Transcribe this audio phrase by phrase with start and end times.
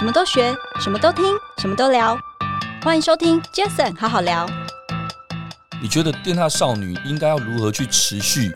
[0.00, 2.18] 什么都学，什么都听，什么都聊。
[2.82, 4.48] 欢迎收听 Jason 好好聊。
[5.78, 8.50] 你觉得电塔少女应该要如何去持续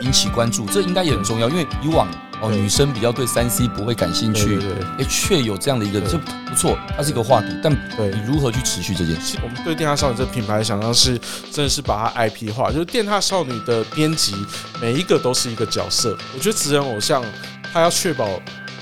[0.00, 0.66] 引起关注？
[0.66, 2.08] 这应该也很重要，因为以往
[2.40, 4.58] 哦女生比较对三 C 不会感兴趣，
[4.98, 7.56] 哎，却有这样的一个，这不错，它是一个话题。
[7.62, 9.38] 但你如何去持续这件事？
[9.40, 11.16] 我们对电塔少女这个品牌的想象是，
[11.52, 14.34] 真的是把它 IP 化，就是电塔少女的编辑
[14.80, 16.18] 每一个都是一个角色。
[16.34, 17.24] 我觉得职人偶像，
[17.72, 18.28] 他要确保。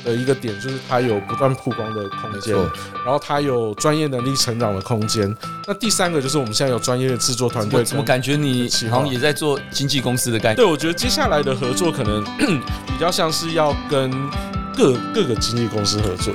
[0.05, 2.57] 的一个点就是它有不断曝光的空间，
[3.05, 5.35] 然后它有专业能力成长的空间。
[5.67, 7.85] 那第三个就是我们现在有专业的制作团队。
[7.85, 10.57] 怎么感觉你好像也在做经纪公司的概念？
[10.57, 12.25] 对，我觉得接下来的合作可能
[12.89, 14.11] 比较像是要跟
[14.75, 16.33] 各各个经纪公司合作。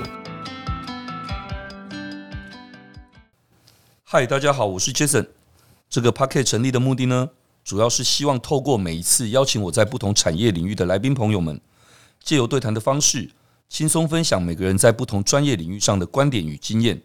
[4.03, 5.27] 嗨，大家好，我是 Jason。
[5.89, 7.29] 这个 Podcast 成立的目的呢，
[7.63, 11.59] 主要是希望透过每一次邀请我在不同产业领域的来宾朋友们，
[12.23, 13.31] 借由对谈的方式。
[13.69, 17.01] 轻松分享每个人在不同专业领域上的观点与经验。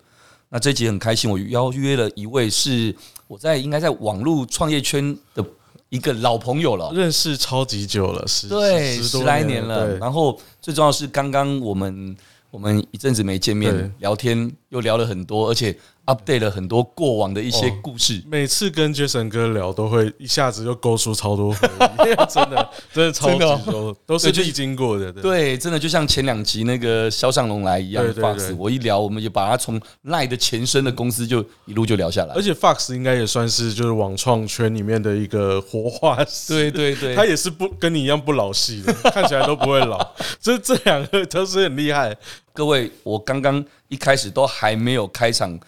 [0.48, 2.94] 那这集很开心，我邀约了一位是
[3.26, 5.44] 我在应该在网络创业圈的
[5.88, 9.96] 一个老朋友了，认识超级久了，十对十来年了。
[9.98, 12.16] 然后最重要是刚刚我们
[12.50, 15.76] 我们一阵子没见面聊天，又聊了很多，而且。
[16.10, 25.12] Update 了很多过往的一些故事，哦、每次跟 Jason 哥聊，都会一下子就勾出超多回忆， 真的，真的超级多，都是历经过的。
[25.12, 32.34] 对，真的就像前两集那个肖尚龙来一样，Fox，我一聊，我们就把他从 LINE 的前身的公司就一路就聊下来。
[32.34, 42.16] 而且 Fox 应该也算是就是网创圈里面的一个活化石，对对对，他也是不跟你一样不老戏的，看起来都不会老， 这这两个都是很厉害。
[42.52, 45.58] 各位，我刚刚一开始都还没有开场。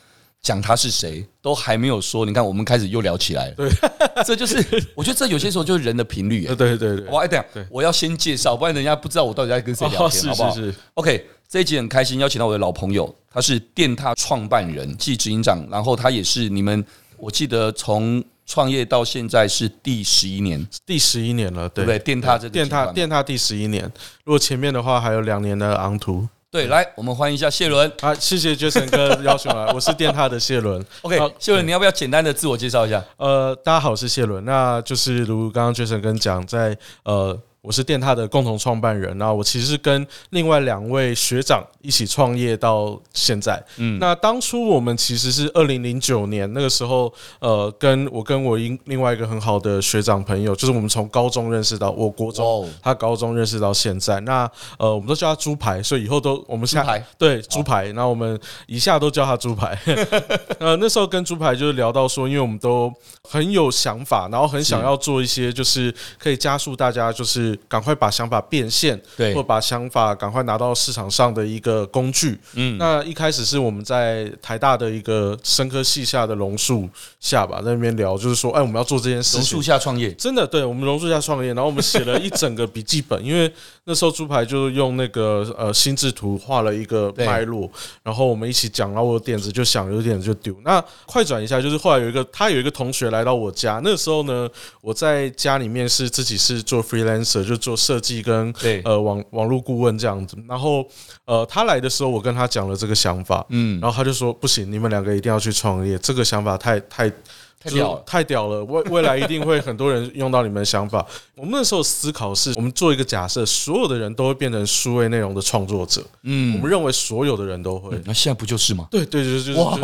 [0.42, 3.54] 讲他是谁都还没有说，你看我们开始又聊起来了。
[3.54, 3.70] 对，
[4.26, 4.56] 这就是
[4.96, 6.44] 我觉得这有些时候就是人的频率。
[6.46, 10.52] 对对对，我等下我要先介绍，不然人家不知道我到底在跟谁聊天，好不好？
[10.52, 10.78] 是是是。
[10.94, 16.84] OK，这一集很开心邀请到我的老朋友，他是电踏创办人暨执行长，然后他也是你们，
[17.16, 22.00] 我记得从创业到现在是第十一年，第十一年了，对不对？
[22.00, 23.84] 电踏这个电踏电踏第十一年，
[24.24, 26.28] 如果前面的话还有两年的昂图。
[26.52, 27.90] 对，来，我们欢迎一下谢伦。
[28.02, 30.84] 啊，谢谢 Jason 哥邀请来， 我是电塔的谢伦。
[31.00, 33.02] OK，谢伦，你要不要简单的自我介绍一下？
[33.16, 34.44] 呃，大家好，我是谢伦。
[34.44, 37.40] 那就是如刚刚 Jason 哥讲，在呃。
[37.62, 43.62] 我是电獭的共同创办人，那我其实是跟另外两位学长一起创业到现在。
[43.76, 54.18] 嗯，那当初我们其实是二零零九年那个时候，呃，跟我跟我另另外一个很好的学长朋友，就是我们从高中认识到我国中，他高中认识到现在。
[54.22, 58.36] 那呃，我们都叫他猪排，所以以后都我们下排对猪排，那我们
[58.66, 59.78] 以下都叫他猪排。
[60.58, 67.51] 呃，那时候跟猪排就是聊到说，因为我们都很有想法，然后很想要做一些就是可以加速大家就是。
[67.68, 72.38] 赶快把想法变现，对，或把想法赶快拿到市场上的一个工具。
[72.54, 76.88] 嗯，那一开始是我们在台大的一个生科系下的榕树
[77.20, 79.40] 下吧，在那边聊，就是说，哎，我们要做这件事情。
[79.40, 83.52] 榕树下创业，真的，对，我们榕树下创业，然后我们写了一整个笔记本，因为
[83.84, 87.70] 那时候猪排就是用那个呃心智图画了一个脉络，
[88.02, 90.56] 然后我们一起讲，然后我的点子就想，有点子就丢。
[90.64, 94.48] 那快转一下，就是后来有一个他有一个同学来到我家，那个时候呢，
[94.80, 97.42] 我在家里面是自己是做 freelancer。
[97.42, 98.54] 就做设计跟
[98.84, 100.86] 呃网网络顾问这样子，然后
[101.24, 107.12] 呃他来的时候，我跟他讲了这个想法，嗯，然后他就说不行，你们两个一定要去创业，这个想法太太。
[107.60, 108.64] 太屌了，太屌了！
[108.64, 111.06] 未未来一定会很多人用到你们的想法。
[111.36, 116.04] 我们那时候思考是，我们做一个假设，所有的人都会变成数位内容的创作者。
[116.22, 117.96] 嗯，我们认为所有的人都会。
[118.04, 118.88] 那现在不就是吗？
[118.90, 119.52] 对对对，就是。
[119.54, 119.78] 哇！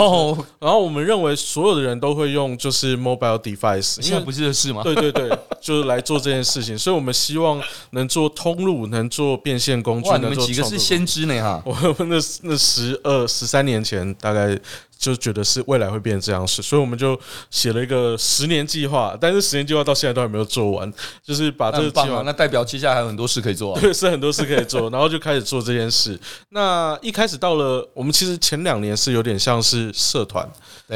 [0.58, 4.02] 然后我们认为所有的人都会用就是 mobile device。
[4.02, 4.82] 现在不就是吗？
[4.82, 5.30] 对对对，
[5.62, 6.76] 就是来做这件事情。
[6.76, 10.08] 所以我们希望能做通路，能做变现工具。
[10.10, 11.62] 哇，你们几个是先知呢哈！
[11.64, 14.58] 我们那那十二十三年前大概。
[14.98, 17.18] 就觉得是未来会变成这样子，所以我们就
[17.50, 20.92] 写了一个十年计划，但是十年计划到现在都还没有做完，
[21.22, 23.80] 就是把这个计划，那代表接下来还有很多事可以做啊。
[23.80, 26.18] 对，是很多事可以做，然后就开始做这件事。
[26.48, 30.48] 那一开始到了，我们其实前两年是有点像是社团，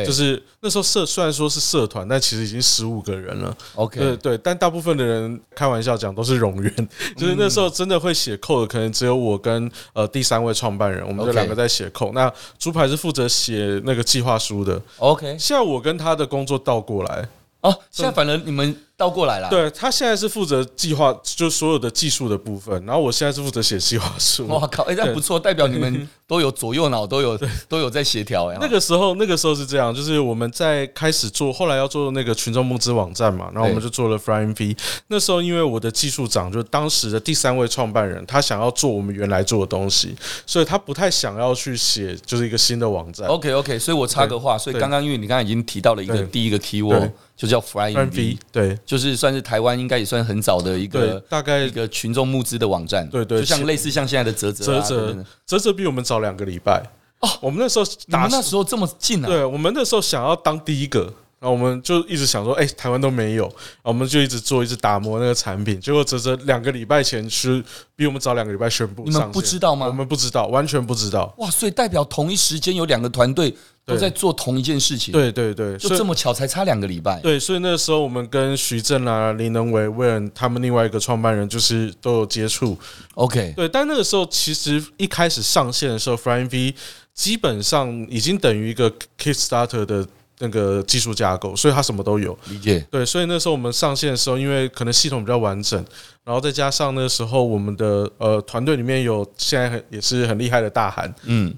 [0.05, 3.57] 就是那时候社虽然说是社团，但其实已经十五个人了。
[3.77, 12.13] OK，对对，但大部分的人开玩笑讲都是冗员， 就是那时候真的会写 code 的，可能只有我跟呃第三位创办人，我们这两个在写 code。
[12.13, 15.37] 那猪排是负责写那个计划书的，OK。
[15.39, 17.29] 现在我跟他的工作倒过来
[17.61, 18.77] 哦，现在反正你们。
[19.03, 19.49] 倒过来了。
[19.51, 24.47] 对，他现在是负责计划，就所有的技术的部分，然后我现在是负责写计划书。
[24.47, 27.37] 哇靠，哎，那不错，代表你们都有左右脑，都有
[27.69, 28.47] 都有在协调。
[28.47, 34.77] 哎，那个时候，那个时候是这样，就是我们在开始做，后来要做那个群众募资网站嘛，然后我们就做了 Flying V。
[35.09, 40.15] 那时候因为我的技术长，就是当时的第三位创办人，他想要做我们原来做的东西，
[40.47, 43.27] 所以他不太想要去写就是一个新的网站。
[43.27, 47.11] OK OK，所以我插个话，所以刚刚因为你刚刚已经提到了一个第一个 keyword。
[47.35, 56.83] 就叫 Flying V，对，就是算是台湾应该也算很早的一个大概一个群众募资的网站，对对，就像类似像现在的泽泽泽泽泽比我们早两个礼拜
[57.21, 61.05] 哦，我们那时候打那时候这么近啊，对，我们那时候想要当第一个，
[61.41, 63.51] 然后我们就一直想说，哎，台湾都没有，
[63.81, 67.65] 我们就一直做，一直打磨那个产品，结果泽泽两个礼拜前是
[67.97, 69.87] 比我们早两个礼拜宣布，你们不知道吗？
[69.87, 73.55] 我们不知道，完全不知道，哇，所以代表同一时间有两个团队。
[73.85, 77.19] 都在做同一件事情，对对对，就这么巧，才差两个礼拜。
[77.21, 82.79] 对，所以那时候我们跟徐正啊、林能维、威恩他们另外一个创办人，就是都有接触。
[83.15, 86.75] OK，对，但那个时候其实一开始上线的时候，Flying V
[87.13, 88.89] 基本上已经等于一个
[89.19, 90.07] Kickstarter 的
[90.39, 92.39] 那个技术架构，所以它什么都有。
[92.51, 92.87] 理解。
[92.89, 95.85] 对，所以那时候我们上线的时候，因为可能系统比较完整，
[96.23, 101.53] 然后再加上那时候我们的呃团队里面有现在很也是很厉害的大韩，嗯。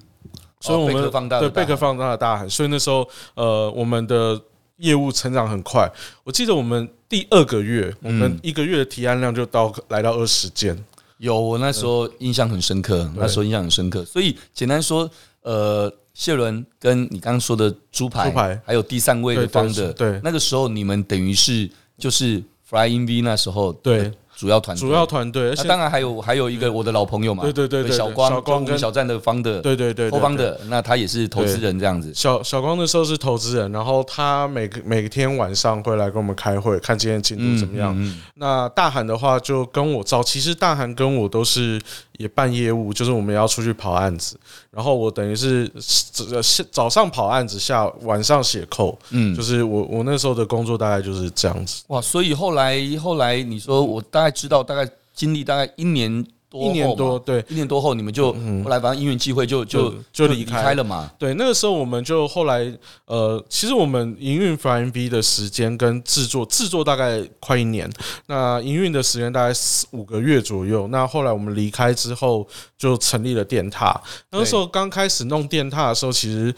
[0.64, 4.40] 所以我们对贝壳放大的大喊，所以那时候呃，我们的
[4.78, 5.86] 业务成长很快。
[6.24, 10.74] 我记得我们第二个月，我们一个月的提案量就到来到二十件。
[11.18, 14.02] 有，我那时候印象很深刻，那时候印象很深刻。
[14.06, 15.08] 所以简单说，
[15.42, 24.10] 呃，谢伦跟你刚刚说的猪排，猪排还有第三位的方的，对，那个时候你们等于是就是 Flying V 那时候对。
[24.36, 32.12] 主要团主要团队，那当然还有还有一个我的老朋友嘛，对对对，小光小光跟小站的方的，对对对，后方的，那他也是投资人这样子。
[32.12, 37.96] 小小光那时候是投资人，然后他每个每天晚上会来跟我们开会，看今天进度怎么样。
[38.34, 41.80] 那大韩的话就跟我早，其实大韩跟我都是
[42.18, 44.36] 也办业务，就是我们要出去跑案子，
[44.72, 51.84] 然后我等于是早早上跑案子，下晚上写扣，嗯，就是我我那时候的工作大概就是这样子。
[51.86, 54.23] 哇，所以后来后来你说我大。
[54.24, 61.10] 大概知道，大概经历大概一年多，一年多，对，一年多后，你们就后来反正因缘机会就就就离开了嘛。
[61.18, 62.72] 对，那个时候我们就后来
[63.04, 67.90] 呃，其实我们营运 Flying V 的时间跟制作制作大概快一年，
[68.26, 70.88] 那营运的时间大概四五个月左右。
[70.88, 72.48] 那后来我们离开之后，
[72.78, 74.00] 就成立了电塔。
[74.30, 76.54] 那个时候刚开始弄电塔的时候，其实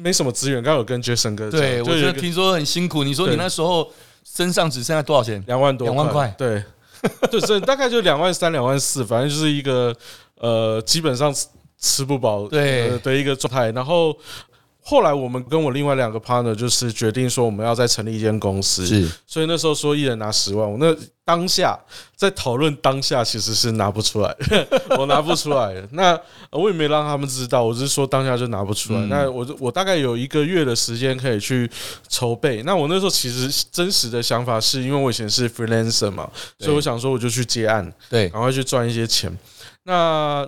[0.00, 0.60] 没什么资源。
[0.60, 3.04] 刚刚有跟 Jason 哥讲，对，我觉得听说很辛苦。
[3.04, 3.88] 你说你那时候
[4.24, 5.40] 身上只剩下多少钱？
[5.46, 6.64] 两万多，两万块，对。
[7.30, 9.94] 对，这大概就两万三、两万四，反正就是一个
[10.38, 11.34] 呃，基本上
[11.78, 13.70] 吃不饱对的一个状态。
[13.72, 14.16] 然后
[14.84, 18.86] 后来我们跟我另外两个 partner 就是决定说，我们要再成立一间公司。
[18.86, 20.94] 是，所以那时候说一人拿十万，我那。
[21.26, 21.74] 当下
[22.14, 24.36] 在讨论，当下其实是拿不出来，
[24.98, 25.74] 我拿不出来。
[25.92, 26.20] 那
[26.50, 29.00] 我也没让他们知道，我只是说当下就拿不出来。
[29.06, 31.66] 那我我大概有一个月的时间可以去
[32.10, 32.62] 筹备。
[32.64, 39.34] 那我那时候其实真实的想法是因为我以前是 freelancer 嘛，所以我想说我就去接案，对，赶快去赚一些钱。
[39.84, 40.46] 那。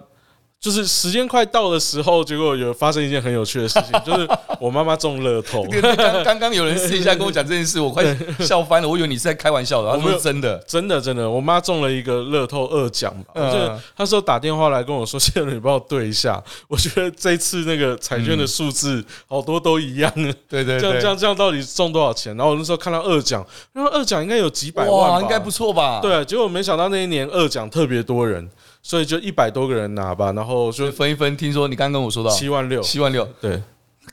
[0.66, 4.28] 就是时间快到的时候，结果有发生一件很有趣的事情， 就是
[4.58, 5.64] 我妈妈中乐透。
[6.26, 8.04] 刚刚有人私底下跟我讲这件事，我快
[8.40, 8.88] 笑翻了。
[8.88, 13.48] 我以为你是在开玩笑的，他说真的，真的，真的，我妈中了一个乐透二奖吧。
[13.48, 16.42] 就她说打电话来跟我说：“谢谢你帮我对一下。
[16.66, 20.12] ”我觉得这次那个彩券的数字好多都一样。
[20.48, 22.36] 对对，这样这样这样到底中多少钱？
[22.36, 26.00] 然后我那时候看到二奖，然后二奖应该有几百万，应该不错吧？
[26.02, 28.50] 对，结果没想到那一年二奖特别多人。
[28.86, 31.36] 所以就一百多个人拿吧，然后就分一分。
[31.36, 33.60] 听说你刚刚跟我说到七万六，七万六，对，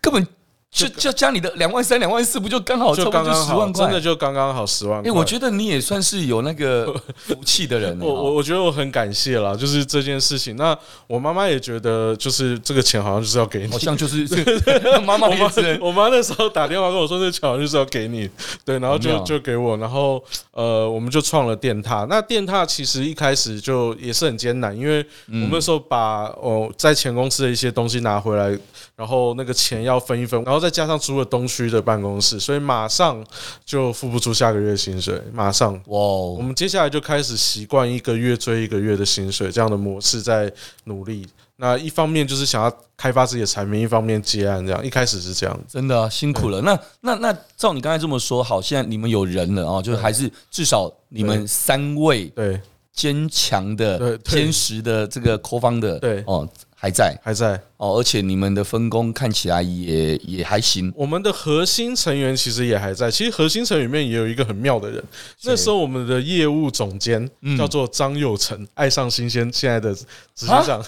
[0.02, 0.26] 根本。
[0.74, 2.96] 就就加你的两万三、两万四，不就刚好？
[2.96, 5.08] 就刚刚十万块，真的就刚刚好十万块。
[5.08, 7.96] 哎，我觉得你也算是有那个 福气的人。
[8.02, 10.56] 我我我觉得我很感谢啦，就是这件事情。
[10.56, 10.76] 那
[11.06, 14.28] 我妈妈也觉得，就是这个钱好像就是要给你，好像就是
[15.06, 15.52] 妈妈我妈。
[15.80, 18.28] 我妈那时候打电话跟我说，这个钱好像就是要给你，
[18.66, 22.08] 对，然后就就给我，然后呃，我们就创了电踏。
[22.10, 28.58] 那电踏其实一开始就也是很艰难，因为我们那时候把哦在前公司的一些东西拿回来。
[28.96, 33.22] 然后那个钱要分一分，然后再加上租了东区的办公室，所以马上
[33.66, 35.22] 就付不出下个月薪水。
[35.34, 40.50] 马上哇，我们接下来就开始习惯一个月追一个月的薪水这样的模式，在
[40.86, 41.28] 努力。
[41.58, 44.86] 那一方面就是想要开发自己的产品，一方面接案这样。
[44.86, 46.62] 一开始是这样，真的、啊、辛苦了。
[46.62, 52.62] 那那那照你刚才这么说，好，现在你们有人了啊，就是还是至少你们三位对。
[52.94, 56.48] 坚强的、坚实的这个 co-founder，对哦。
[56.84, 60.92] 还在，还在哦，而且你们的分工看起来也也还行。
[60.98, 65.02] 我们的核心成员其实也还在，其实核心成员里面也有一个很妙的人。
[65.44, 70.86] 那时候我们的业务总监叫做张佑成，爱上新鲜现在的执行长。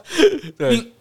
[0.58, 0.92] 对，你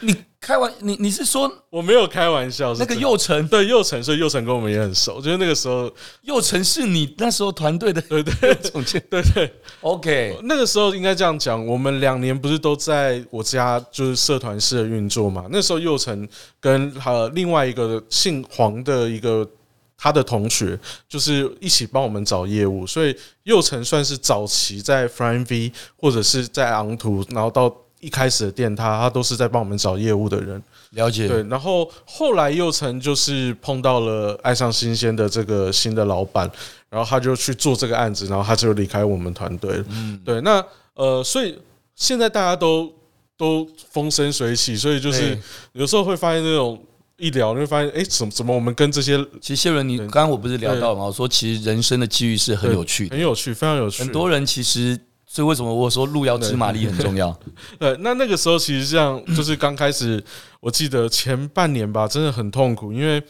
[0.00, 0.16] 你。
[0.42, 2.74] 开玩你你是说我没有开玩笑？
[2.74, 5.20] 那个佑成对佑成，所以佑成跟我们也很熟。
[5.20, 5.88] 就是那个时候，
[6.22, 9.54] 佑成是你那时候团队的对对 总监对对。
[9.82, 15.46] OK，那个时候应该这样讲，我们两年不是都在我家就是社团式的运作嘛？
[15.48, 19.48] 那时候佑成跟呃另外一个姓黄的一个
[19.96, 20.76] 他的同学，
[21.08, 27.72] 就是一起帮我们找业务，所以佑成算是早期在 Flying V 或者是在昂图，然后到。
[28.02, 31.28] 一开始的店他，他都是在帮我们找业务的人，了解。
[31.28, 36.50] 对，然后后来又曾就是碰到了爱上新鲜的这个新的老板，
[36.90, 39.84] 然后他就去做这个案子，然后他就离开我们团队了。
[39.90, 40.40] 嗯，对。
[40.40, 40.62] 那
[40.94, 41.56] 呃，所以
[41.94, 42.92] 现在大家都
[43.36, 45.38] 都风生水起，所以就是
[45.72, 46.84] 有时候会发现那种
[47.18, 51.04] 一聊，你会发现，哎，怎么怎么我们跟这些，其实谢伦，你刚刚我不是聊到吗？
[51.04, 54.02] 我说其实人生的机遇是很有趣的，很有趣，非常有趣。
[54.02, 54.98] 很多人其实。
[55.34, 57.34] 所以为什么我说路遥知马力很重要？
[57.80, 60.22] 对，那那个时候其实像就是刚开始，
[60.62, 63.20] 我记得前半年吧，真的很痛苦，因为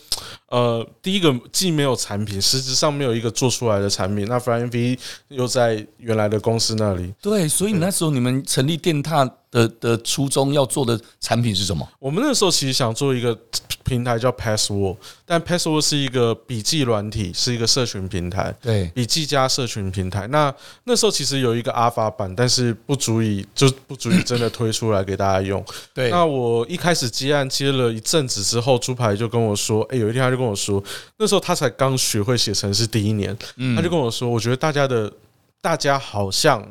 [0.51, 4.99] 呃，第一个既没有产品，实质上没有一个做出来的产品，那 Flying V
[5.29, 7.15] 又在原来的公司那里。
[7.23, 11.89] 对，所以那时候你们成立电踏的的初衷要做的产品是什么？
[11.99, 13.39] 我们那时候其实想做一个。
[13.85, 14.97] 平台叫 Password，
[15.27, 18.55] 但 Password 是一个笔记软体，是一个社群平台。
[18.63, 20.27] 对，笔记加社群平台。
[20.29, 25.63] 那那时候其实有一个 Alpha 版，但是不足以，就不足以真的推出来给大家用。
[25.93, 26.11] 对。
[26.11, 30.83] 那我一开始接案接了一阵子之后，猪排就跟我说：“哎，有一天他就跟我说，
[31.19, 33.37] 那时候他才刚学会写程式第一年，
[33.77, 35.13] 他就跟我说，我觉得大家的
[35.61, 36.67] 大家好像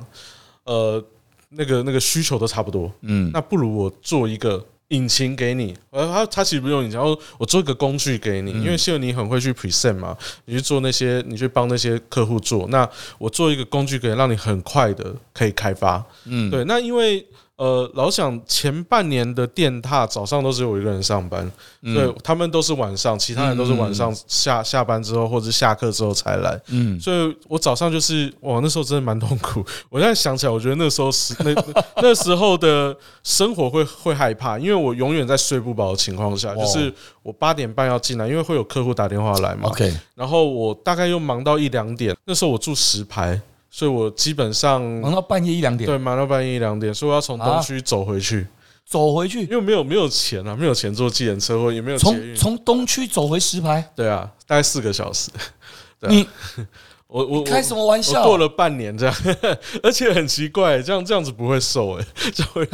[0.66, 1.04] 呃
[1.50, 2.92] 那个那个需求都差不多。
[3.02, 12.86] 嗯，那不如我做一个。”引擎给你，呃，他他其实不用引擎，然后我做一个工具给你，因为现在你很会去 present 嘛，你去做那些，你去帮那些客户做，那
[13.18, 17.26] 我做一个工具给你，让你很快的可以开发，嗯，对，那因为。
[17.62, 21.44] 呃，老想前半年的电踏早上都是我一个人上班，
[21.84, 29.64] 所以，他们都是晚上，其他人都是晚上下下班之后或者下课之后才来，嗯，所以我早上就是哇，那时候真的蛮痛苦。
[29.92, 31.54] 我现在想起来，我觉得那时候是 那
[31.98, 36.92] 那时候的生活会会害怕，因为我永远在睡不饱的情况下，就是
[37.22, 43.40] 我八点半要进来，因为会有客户打电话来嘛，OK，然后我大概又忙到一两点，那时候我住石牌。
[43.74, 48.46] 所以我基本上忙到半夜一两点，对，忙到半夜一两点，所以我要从东区走回去，
[48.86, 55.32] 走回去，因为没有没有钱啊，没有钱坐计程车，或也没有从从东区走回石牌，对啊，大概四个小时。
[56.10, 56.28] 你
[57.08, 58.24] 我我开什么玩笑？
[58.24, 59.16] 过了半年这样，
[59.84, 62.68] 而且很奇怪，这样这样子不会瘦哎，就会。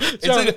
[0.20, 0.54] 这个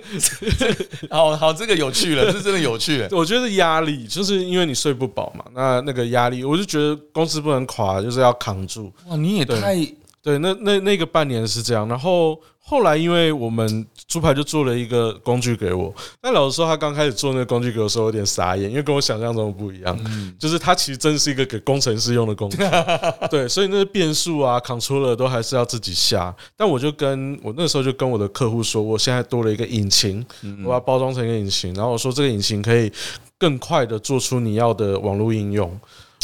[1.10, 3.08] 好好，这个有趣了， 这真的有趣。
[3.12, 8.92] 我觉得压力就是因为你睡不饱嘛，那那个压力，我就觉得公司不能垮，就是要扛住。
[9.08, 9.76] 哇，你也太
[10.22, 12.40] 对，那那那个半年是这样，然后。
[12.64, 20.00] 后来，因为我们猪排就做了一个工具给我，但老实说，他刚开始做那个工具给我的时候有点傻眼，因为跟我想象中的不一样。
[20.06, 22.58] 嗯，就是它其实真是一个给工程师用的工具，
[23.32, 26.34] 对，所以那个变数啊、controller 都还是要自己下。
[26.56, 30.24] 但我就跟我那时候就跟我的客户说，我现在多了一个引擎，
[30.64, 32.94] 我把它包装成一个引擎，然后我说这个引擎可以
[33.40, 35.78] 更快的做出你要的网络应用。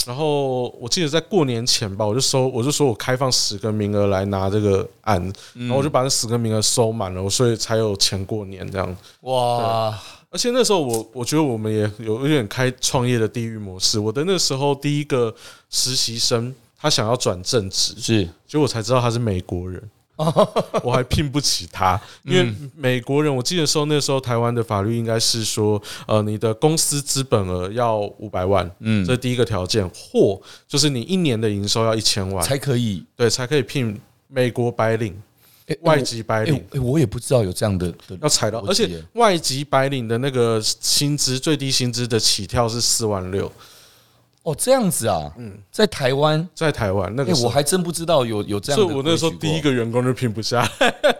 [0.06, 5.22] 然后我记得在过年前吧，我就收，我就说我开放十个名额来拿这个案，
[5.54, 8.96] 然后我就把那十个名额收满了，所以才有钱过年这样。
[9.22, 10.00] 哇！
[10.30, 13.98] 而且那时候我我觉得我们也有有点开创业的地狱模式。
[13.98, 15.34] 我的那时候第一个
[15.70, 19.82] 实习生，他想要转正职，是，结果我才知道他是美国人。
[20.84, 32.44] 我还聘不起他，因为美国人，我记得说那时候台湾的法律应该是说，呃，你的公司资本额要五百万，嗯，这是第一个条件，或就是你一年的营收要一千万。
[32.44, 35.16] 才可以，对，才可以聘美国白领，
[35.82, 43.52] 外籍白领，哎，我也不知道有这样的，要踩到，而且外籍白领的那个薪资最低薪资的起跳是四万六。
[44.48, 48.86] 哦，这样子啊，嗯，在台湾，在台湾，那个我还真不知道有有这样的。
[48.86, 50.66] 所以我那时候第一个员工就聘不下，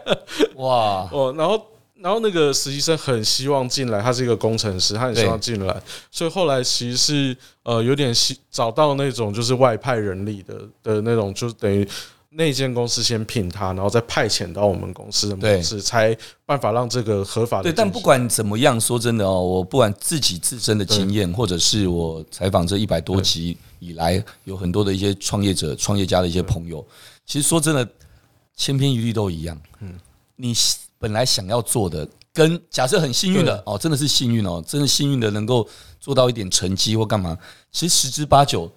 [0.56, 1.62] 哇，哦，然后
[1.96, 11.86] 然后那个实习生很希望进来，他是一个工程师，他很希望进来，所以后来其实是呃有点希找到那种就是外派人力的的那种，就等于。
[12.30, 17.62] 那间公司先聘他，然后再派遣到我们公司的模式，才办法让这个合法的。
[17.64, 26.86] 对，但不管怎么样，说真的哦，我不管自己自身的经验，或者是我采访这一百多集以来，有很多的一些创业者、创业家的一些朋友，
[27.24, 27.88] 其实说真的，
[28.54, 29.58] 千篇一律都一样。
[29.80, 29.94] 嗯，
[30.36, 30.52] 你
[30.98, 35.66] 本来想要做的，跟假设很幸运的哦，真的是幸运哦，真的幸运的能够
[35.98, 37.38] 做到一点成绩或干嘛，
[37.72, 38.70] 其实十之八九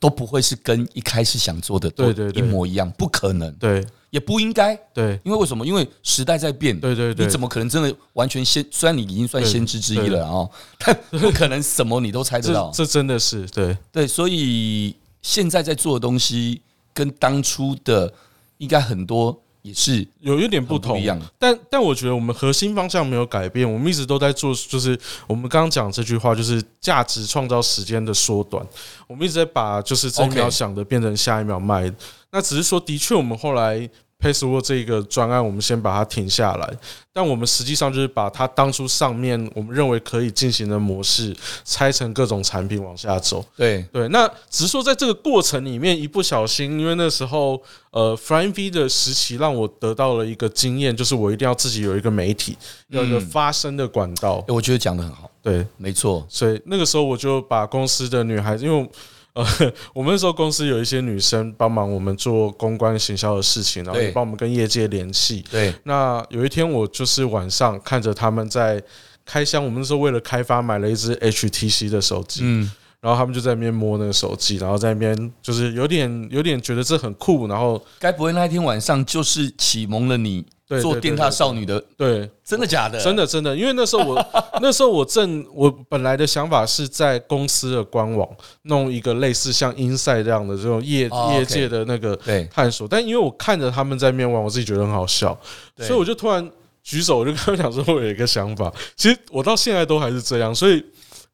[0.00, 3.52] 都不会是跟一开始想做的对对一模一样，不可能。
[3.54, 3.86] 对。
[4.10, 5.64] 也不应该，对，因为为什么？
[5.64, 8.66] 因为时代在变，对对对，你怎么可能真的完全先？
[8.68, 16.60] 虽然你已经算先知之一了啊，但不可能什么你都猜得到， 这真的是对对，所以现在在做的东西
[16.92, 18.12] 跟当初的
[18.58, 21.02] 应该很多也是有一点不同，
[21.38, 28.66] 但但我觉得我们核心方向没有改变，我们一直都在做，就是我们刚刚讲这句话，就是价值创造时间的缩短，
[29.06, 31.92] 我们一直在把就是这一秒想的变成下一秒卖。
[32.30, 33.88] 那只是说，的确，我们后来
[34.20, 36.76] Password 这个专案，我们先把它停下来。
[37.12, 41.34] 但我们实际上就是把它当初上面我们认为可以进行的模式
[41.64, 43.44] 拆成各种产品往下走。
[43.56, 47.60] 对对，那只是说在这个过程里面，一不小心，因为那时候
[47.90, 52.56] 呃，Flying V 的时期让我得到了一个经验，就是我一定要自己有一个媒体，
[52.88, 54.44] 有一个发声的管道。
[54.46, 55.28] 我觉得讲的很好。
[55.42, 56.24] 对，没错。
[56.28, 58.88] 所以那个时候我就把公司的女孩子，因为。
[59.34, 59.44] 呃，
[59.94, 65.44] 我们那时候公司有一些女生帮忙我们做公关行销的事情，然后也帮我们跟业界联系。
[65.50, 68.82] 对，那有一天我就是晚上看着他们在
[69.24, 72.70] 开箱，我们那时候为了开发买了一只 HTC 的手机，嗯，
[73.00, 80.44] 然后他们就在那边摸那个手机，然后在那边就是有点有点觉得这很酷，然后该不会那一天晚上就是启蒙了你？
[80.78, 83.02] 做电塔少女的，对，真的假的？
[83.02, 84.26] 真的真的，因为那时候我
[84.60, 88.28] 那时候我正我本来的想法是在公司的官网
[88.62, 92.16] 弄一个类似像 Inside 这样的这种业业界的那个
[92.52, 95.36] 探索，但因为我看着他们在面玩，我自己觉得很好笑，
[95.78, 96.48] 所以我就突然
[96.84, 98.72] 举手，我就跟他讲说，我有一个想法。
[98.94, 100.84] 其实我到现在都还是这样，所以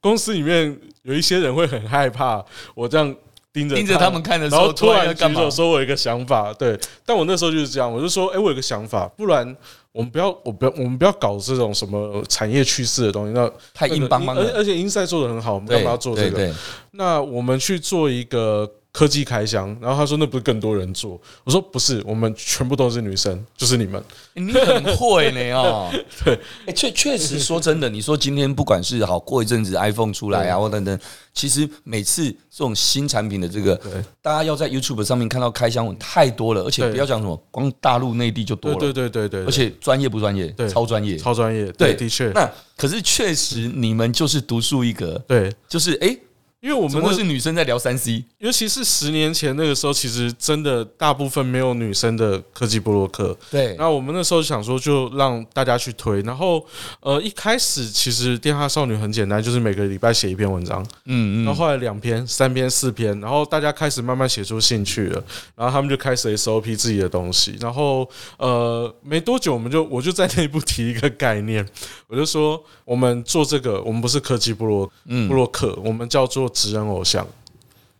[0.01, 2.43] 公司里面有一些人会很害怕
[2.75, 3.15] 我这样。
[3.57, 9.57] 盯着盯着他们看的时候，然后突然举手说：“我有一个想法。”对，但我那时候就是这样，我就说：“哎，我有个想法，不然
[9.93, 14.43] 我们不要，我不要，我们不要搞这种什么产业趋势的东西，那太硬邦邦了。
[14.43, 16.55] 而而且 Inside 做的很好，我们干嘛要做这个？
[16.91, 24.03] 那我们去做一个。”科技开箱，然后他说：“那不是更多人做？”我说：“不是，我们全部都是女生，就是你们。
[24.37, 25.93] 欸、你很会呢哦。
[26.25, 26.41] 对，
[26.73, 30.99] 确确实说真的，你说今天不管是好过一阵子 iPhone 出来啊，或等等，
[31.35, 33.79] 其实每次这种新产品的这个，
[34.23, 38.79] 大家要在 YouTube 上面看到开箱文太多了，而且不要讲什么，光大陆内地就多了。
[38.79, 40.47] 对对对对，而且专业不专业？
[40.57, 41.71] 对，超专业，超专业。
[41.73, 42.31] 对，的确。
[42.31, 45.23] 那可是确实你们就是独树一格。
[45.29, 46.07] 对，就是哎。
[46.07, 46.21] 欸
[46.61, 53.37] 因为我们都是女生在聊三 C，尤其是十年前那个时候，其实真的大部分没有女生的科技部落客。
[53.51, 56.23] 对，那我们那时候想说，就让大家去推。
[56.23, 56.65] 然后，
[57.01, 60.83] 呃，一开始其实电话少女很简单，就是每个礼拜写一篇文章。
[61.05, 61.45] 嗯嗯。
[61.45, 65.23] 然后后来两篇、三篇、四篇，然后大家开始慢慢写出兴趣了。
[65.55, 67.57] 然后他们就开始 SOP 自己的东西。
[67.61, 71.65] 然后，呃，没多久，我们就我就在内部提一个概念，
[72.09, 76.46] 我就说，我们做这个，我们不是科技部落，嗯，部落客，我们叫做。
[76.49, 77.27] 职人偶像，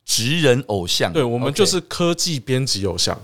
[0.05, 3.19] 职人偶像，对，我们就是科技编辑偶像。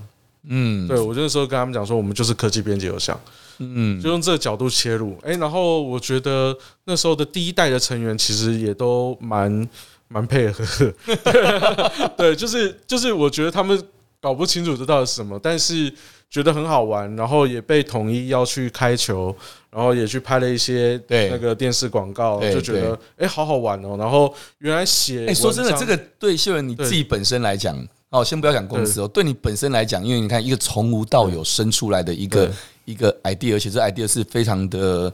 [0.45, 3.19] 嗯，对，我那时候跟他们讲说，我们就是科技编辑偶像。
[3.59, 5.17] 嗯，就用这个角度切入。
[5.23, 9.69] 哎，然后我觉得那时候的第一代的成员其实也都蛮
[10.09, 10.65] 蛮配合
[11.07, 12.11] 的。
[12.17, 13.81] 对，就是就是，我觉得他们
[14.23, 15.93] 搞不清楚这到底是什么，但是
[16.31, 19.37] 觉得很好玩，然后也被统一要去开球。
[19.75, 23.97] 然后也去拍了一些那个电视广告，就觉得哎，好好玩哦。
[23.97, 27.75] 然后原来写哎，说真的，这个对秀文你自己本身来讲，
[28.11, 32.53] 哦，先不要讲公司哦，对你本身来讲，因为你看一个从无到有生出来的一个
[32.85, 35.11] 一个 idea，而且这 idea 是非常的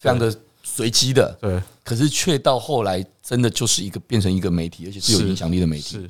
[0.00, 1.62] 非常的随机的，对。
[1.84, 6.00] 可是却到后来真的就是一个变成一个媒体，而且是有影响力的媒体。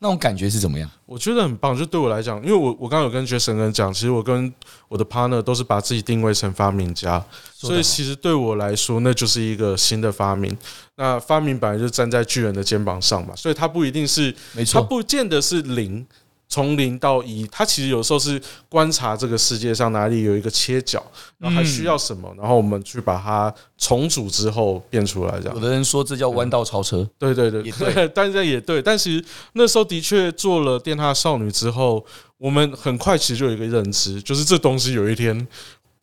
[0.00, 0.88] 那种感觉是怎么样？
[1.04, 1.76] 我觉得很棒。
[1.76, 4.52] 就对我来讲，因为我我刚刚有跟 Jason 跟讲，其实我跟
[4.88, 10.56] 我的 partner 都是把自己定位成发明家，所以其实对我来说，那就是一个新的发明。
[10.96, 16.06] 那发明本来就站在巨人的肩膀上嘛，所以它不一定是，没错，它不见得是零。
[16.48, 21.04] 从零到一，他其实有时候是观察这个世界上哪里有一个切角，
[21.36, 25.38] 然后还需要什么，然后我们去把它重组之后变出来。
[25.40, 28.80] 这样，有的人说这叫弯道超车，对对对， 对，但是也对。
[28.80, 32.02] 但是那时候的确做了电塔少女之后，
[32.38, 35.46] 我们很快其实就有一个认知，就是这东西有一天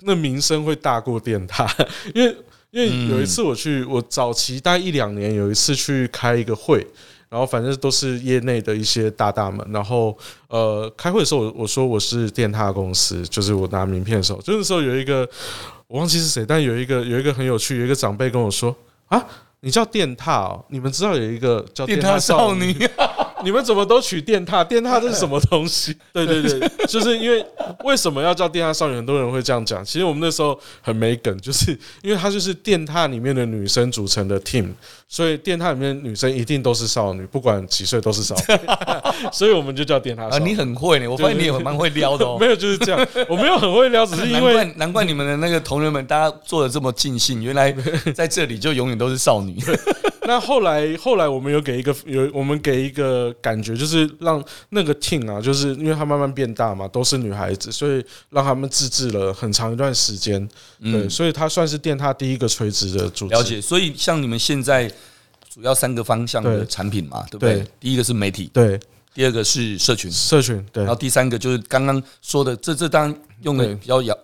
[0.02, 1.68] 那名声会大过电塔，
[2.14, 2.38] 因为
[2.70, 6.86] 因为有一次我去，我早期待一两年有一次去开一个会。
[7.36, 10.18] 然后反正都是业内的一些大大们，然后
[10.48, 15.28] 呃，开会的时候我我说我是电踏公司，就是我拿名片的时候，就那时候有一个
[15.88, 18.74] 我忘记是谁，但有一个有一个很有趣，有一个长辈跟我说
[19.08, 19.22] 啊，
[19.60, 22.74] 你叫电踏哦，你们知道有一个叫电踏少女，
[23.46, 24.64] 你们怎么都取电獭？
[24.66, 25.96] 电獭 这是什么东西？
[26.12, 27.46] 对 对对， 就是因为
[27.84, 28.96] 为什么要叫电獭少女？
[28.96, 29.86] 很多人会这样讲。
[29.86, 34.74] 其实我们那时候很没梗，就是因为它就是电獭里面的女生组成的 team，
[35.08, 40.44] 所以电獭里面女生一定都是少女，不管几岁都是少女，所以我们就叫电獭少女。
[40.44, 42.38] 啊，你很会呢，我发现你也蛮会撩的哦。
[42.40, 47.72] 没有，就是这样，我没有很会撩，只是因为难怪，难怪你们的那个同仁们，大家做的这么尽兴，原来
[48.16, 49.56] 在这里就永远都是少女。
[50.28, 60.50] 那后来，后来我们有给一个有，我们给一个感觉，就是让那个 team 啊，就是因为它慢慢变大嘛，都是女孩子，所以让他们自制了很长一段时间。
[60.82, 63.36] 对，所以它算是电獭第一个垂直的组织。
[63.36, 63.62] 了解。
[63.62, 64.92] 所以像你们现在
[65.54, 67.66] 主要三个方向的产品嘛，对不对？
[67.80, 68.80] 第一个是媒体，对；
[69.14, 74.18] 第二个是社群，社群，对；然后第三个就是刚刚说的，这这当然用的比较绕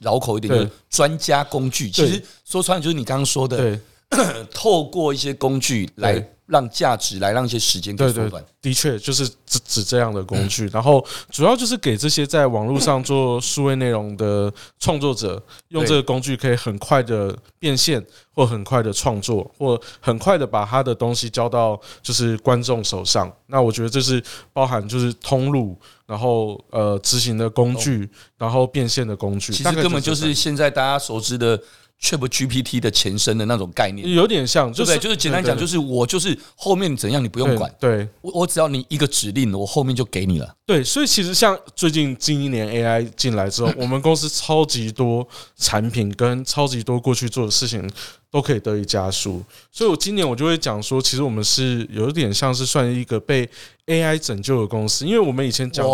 [0.00, 1.88] 绕口一点，就是专家工具。
[1.88, 3.78] 其实说穿了就是你刚刚说的。
[4.10, 8.44] 对 透过一些工具来让价值，来让一些时间可以缩短。
[8.60, 10.66] 的确，就是指指这样的工具。
[10.68, 23.30] 然后主要就是给这些在网络上做数位内容的创作者，用这个工具可以很快的变现，或很快的创作，或很快的把他的东西交到就是观众手上。
[23.46, 29.52] 那我觉得这是包含就是通路，然后呃执行的工具，然后变现的工具。
[29.52, 31.58] 其实根本就是现在大家熟知的。
[32.04, 34.98] ChatGPT 的前身的那种概念，有点像，就是对？
[34.98, 40.54] 就是简单讲，就是我就是后面怎样你不用管，对，我我只要你一个指令，我后面就给你了。
[40.66, 47.90] 对，所以其实像最近近一年 AI 进来之后， 我们公司超级多产品跟超级多过去做的事情
[48.30, 49.42] 都可以得以加速。
[49.72, 53.48] 所以我今年我就会讲说，其实我们是有点像是算一个被
[53.86, 55.92] AI 拯救的公司，因为我们以前讲的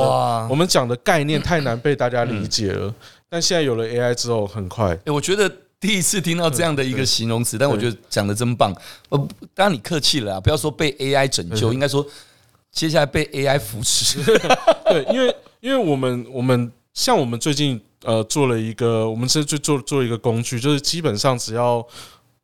[0.51, 2.93] 我们讲的概念太难被大家理解了，
[3.29, 4.99] 但现在有了 AI 之后，很快。
[5.05, 5.49] 哎，我觉得。
[5.81, 8.71] 第一次听到这样的一个形容词，但我觉得讲的真棒。
[9.09, 12.07] 呃，当然你客气了啊，不要说被 AI 拯救，应该说
[12.71, 14.23] 接下来被 AI 扶持。
[14.85, 21.83] 对，因为因为我们我们像我们最近呃做了一个，我们是做做做一个工具，就是基本上只要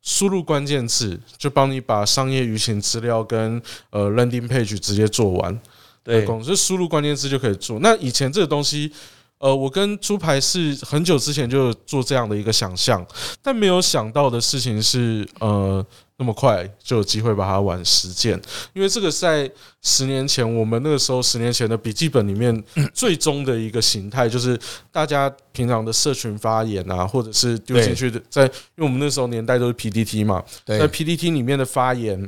[0.01, 5.61] 输入关键字，就帮你把商业舆情资料跟呃 landing page 直接做完。
[6.03, 7.77] 对，就输入关键字就可以做。
[7.81, 8.91] 那以前这个东西。
[9.39, 13.05] 呃，我跟猪排是很久之前就做这样的一个想象，
[13.41, 15.85] 但没有想到的事情是，呃，
[16.17, 18.41] 那么快就有机会把它玩实践。
[18.73, 19.49] 因为这个在
[19.83, 22.63] 十年前，我们那个时候十年前的笔记本里面
[22.95, 24.59] 最终的一个形态，就是
[24.91, 32.27] 大家平常的社群发言啊，或者是丢进去的，在因为我们那时候年代都是 P D T 嘛，在 P D T 里面的发言。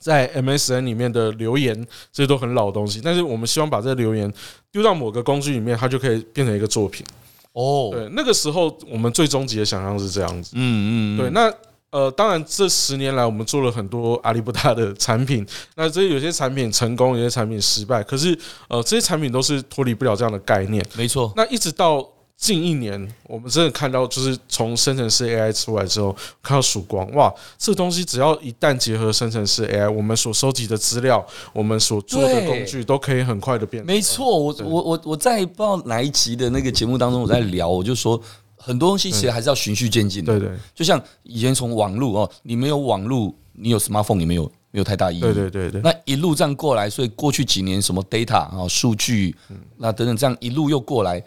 [0.00, 1.74] 在 MSN 里面的留言，
[2.12, 4.32] 这些都很老的东西，但是我们希望把这个留言
[4.72, 7.04] 丢到某个工具里面，它就可以变成一个作品。
[7.52, 10.52] 哦，对，那个时候我们最终极的想象是这样子。
[10.54, 11.30] 嗯嗯，对。
[11.30, 11.52] 那
[11.90, 20.84] 呃，当然这十年来我们做了很多阿里不达的产品，那这有些产品成功，有些产品失败，可是呃，这些产品都是脱离不了这样的概念。
[20.96, 21.32] 没错。
[21.36, 22.06] 那一直到。
[22.38, 27.04] 近一年，我们真的看到，就是从生成式 AI 出来之后，看到曙光。
[27.14, 33.84] 哇，这东西只要一旦结合生成式 AI，我们所收集的资料，我们所做的工具，都可以很快的变。
[33.84, 38.18] 没错，我我我我在不知道哪一集的那个节目当中，我在聊，我就说
[38.56, 40.38] 很多东西其实还是要循序渐进的。
[40.38, 45.20] 对对，就像以前从网络哦，你没有网络，你有 smartphone 也没有没有太大意义。
[45.20, 49.34] 对对对对，那一路这样过来，所以过去几年什么 data 啊、数据，
[49.76, 51.20] 那等等这样一路又过来。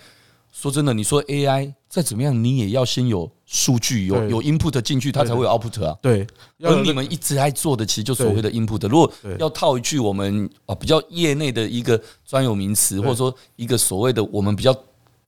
[0.52, 5.98] 说真的，你说 AI 再怎么样，你也要先有数据，有有 input 进去，它才会有 output 啊。
[6.02, 6.28] 对，
[6.60, 8.88] 而你们一直在做的，其实就所谓的 input。
[8.88, 14.76] 如果要套一句我们啊比较业内的一个专有名词，或者说一个所谓的我们比较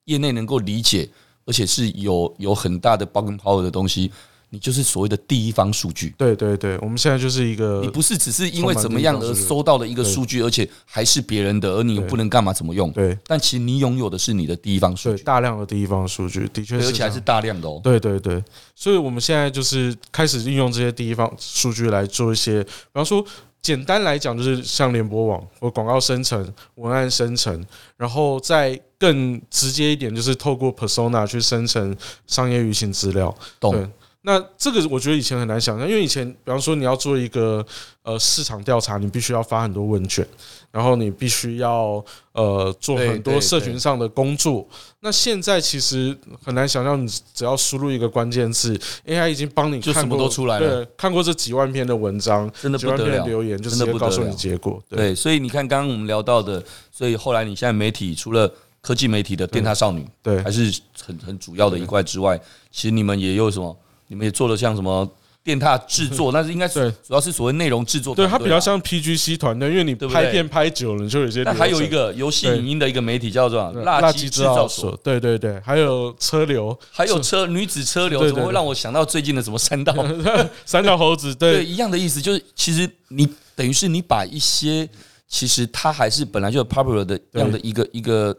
[0.05, 1.09] 业内能够理解，
[1.45, 4.11] 而且是有有很大的 bargaining power 的东西。
[4.53, 12.91] 你就是所谓的第一方数据，对对对，我们现在就是一个，你不是只是因为怎么样而收到的一个数据，而且还是别人的，而你又不能干嘛怎么用？
[12.91, 17.81] 对，但其实你拥有的是你的第一方数据，大量的第一方数据，的确，而且还是大量的哦。
[17.83, 18.43] 对对对，
[18.75, 23.25] 所以我们现在就是开始运用这些第一方数据来做一些，比方说，
[23.59, 27.65] 简单来讲就是像联播网或广告生成、文案生成，
[27.97, 33.91] 然后再更直接一点，就是透过 Persona 去生成商业舆情资料，懂？
[34.25, 37.63] 那这个我觉得以前很难想象，因为以前，比方说你要做一个
[38.03, 40.25] 呃市场调查，你必须要发很多问卷，
[40.71, 44.65] 然后你必须要呃做很多社群上的工作。
[45.01, 50.85] 那现在其实很难想象，你只要输入一个关键字，AI 已经帮你看过，就什么都出来了。
[50.85, 54.81] 对，看过这几万篇的文章，真的不得了，留言就直接告诉你结果。
[54.87, 62.39] 对，所以你看刚刚我们聊到的，所以后来你现在媒体除了科技媒体的电塔少女，对，还是很很主要的一块之外，
[62.71, 63.77] 其实你们也有什么？
[64.13, 65.09] 你们也做了像什么
[65.43, 68.13] 电踏制作， 那是应该是主要是所谓内容制作。
[68.13, 71.41] 对，它比较像 PGC 团队，因为你拍片拍久了，你就有些。
[71.41, 74.95] 那还有一个游戏影音的一个媒体叫做垃圾制造所。
[75.03, 79.93] 对对对，还有车流，还有车女子车流，怎么会让我想到最近的什么三道
[80.63, 81.33] 三道猴子？
[81.33, 84.87] 对，一样的意思，就是其实你等于是你把一些
[85.27, 88.31] 其实它还是本来就有 popular 的这样的一个一个，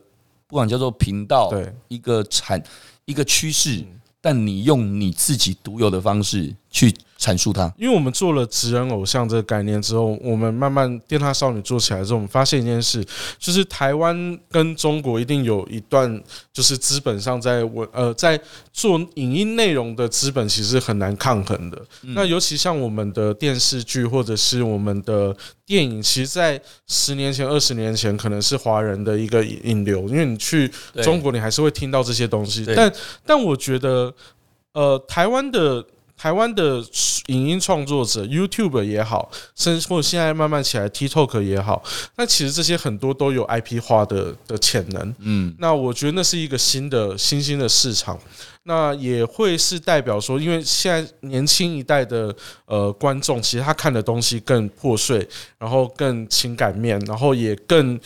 [0.46, 2.62] 不管叫做频道，对一个产
[3.04, 3.84] 一个趋势。
[4.26, 6.90] 但你用你自己独有的方式去
[7.24, 13.02] 阐述它，因为我们做了职人偶像这个概念之后，我们慢慢电塔少女做起来之后，我们发现一件事，
[13.38, 18.38] 就是台湾跟中国一定有一段就是资本上在文呃在
[18.74, 21.80] 做影音内容的资本其实很难抗衡的。
[22.02, 25.34] 那尤其像我们的电视剧或者是我们的
[25.64, 30.70] 电影，其实，在十年前、二十年前可能是华人的一个引流，因为你去
[31.02, 32.66] 中国，你还是会听到这些东西。
[32.76, 32.92] 但
[33.24, 34.12] 但我觉得，
[34.74, 35.82] 呃，台湾的。
[36.16, 36.82] 台湾的
[37.26, 41.82] 影音创作者，YouTube 也好，甚至或者现在慢慢起来 TikTok 也好，
[42.16, 45.14] 那其实这些很多都有 IP 化的的潜能。
[45.18, 48.18] 嗯，那我觉得那是一个新的新兴的市场，
[48.62, 52.34] 那也会是代表说，因为现在年轻一代的
[52.66, 57.98] 呃观众，其实他看的东西更破碎，然后更情感面，然后也更。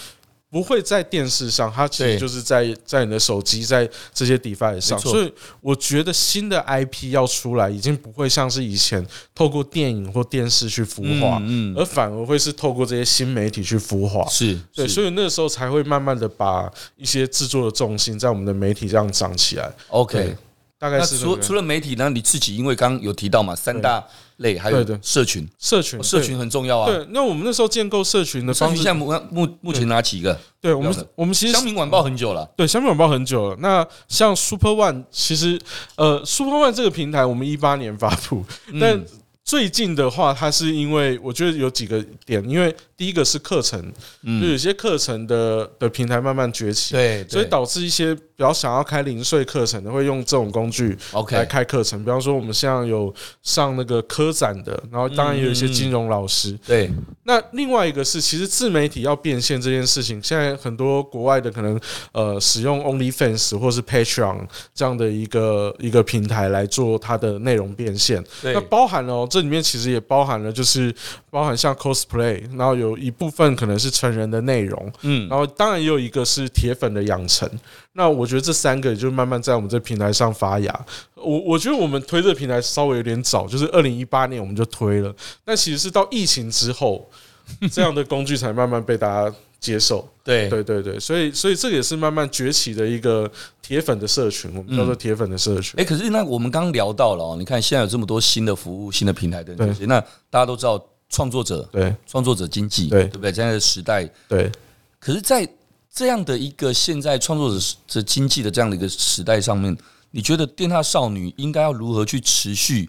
[0.50, 19.70] 不会在电视上，它其实就是在在你的手机，在这些 device 上，所以我觉得新的 IP 要出来，已经不会像是以前透过电影或电视去孵化，嗯，而反而会是透过这些新媒体去孵化，是对，所以那个时候才会慢慢的把一些制作的重心在我们的媒体这样长起来。
[19.88, 20.34] OK。
[20.79, 24.03] 大概是除除了媒体呢，你自己因为刚刚有提到嘛，三大
[24.37, 26.87] 类还有社群，社群社群很重要啊。
[26.87, 30.38] 对，那我们那时候建构社群的方式，现在目目目前哪几个？
[30.61, 33.57] 对我们我们其实香民晚报很久了，对香民晚报很久了。
[33.59, 35.61] 那像 Super One，其实
[35.97, 38.45] 呃 Super One 这个平台我们一八年发布，
[38.81, 39.05] 但
[39.45, 42.75] 最近的话，它是因为我觉得有几个点，因为。
[42.98, 43.80] 第一个是课程，
[44.24, 52.04] 就有些课程的的平台慢慢崛起，对，所以导致一些比较想要开零碎课程的会用这种工具，OK 来开课程。
[52.04, 56.90] 比方说我们现在有上那个科展的，然后当然也有一些金融老师，对。
[57.22, 61.80] 那另外一个是，其实自媒体要变现这件事情，现在很多国外的可能
[62.11, 68.24] 呃使用 OnlyFans 或是 Patreon 这样的一个一个平台来做它的内容变现。
[68.42, 70.92] 那包含了这里面其实也包含了就是
[71.30, 72.88] 包含像 cosplay，然后有。
[72.88, 77.48] 有一部分可能是成人的内容，嗯，然后当然也有一个是铁粉的养成。
[77.92, 80.87] 那我觉得这三个就慢慢在我们这平台上发芽。
[81.14, 87.09] 我我觉得我们推这个平台稍微有点早，就是二零一八年我们就推了，但其实是到疫情之后，
[87.70, 90.09] 这样的工具才慢慢被大家接受。
[90.22, 95.81] 对对对对，所以所以这个也是慢慢崛起的一个铁粉的社群，我们叫做铁粉的社群。
[95.81, 100.83] 哎，可是那我们刚刚聊到了哦，你看现在有这么多新的服务、新的平台等等，那大家都知道。
[101.09, 101.94] 创作者对。
[102.07, 103.05] 创作者经济对。
[103.05, 103.33] 对不对？
[103.33, 104.05] 现在的时代。
[104.29, 104.51] 对，
[104.99, 105.49] 可是，在
[105.92, 107.61] 这样的一个现在创作者
[107.92, 109.77] 的经济的这样的一个时代上面，
[110.11, 112.88] 你觉得电塔少女应该要如何去持续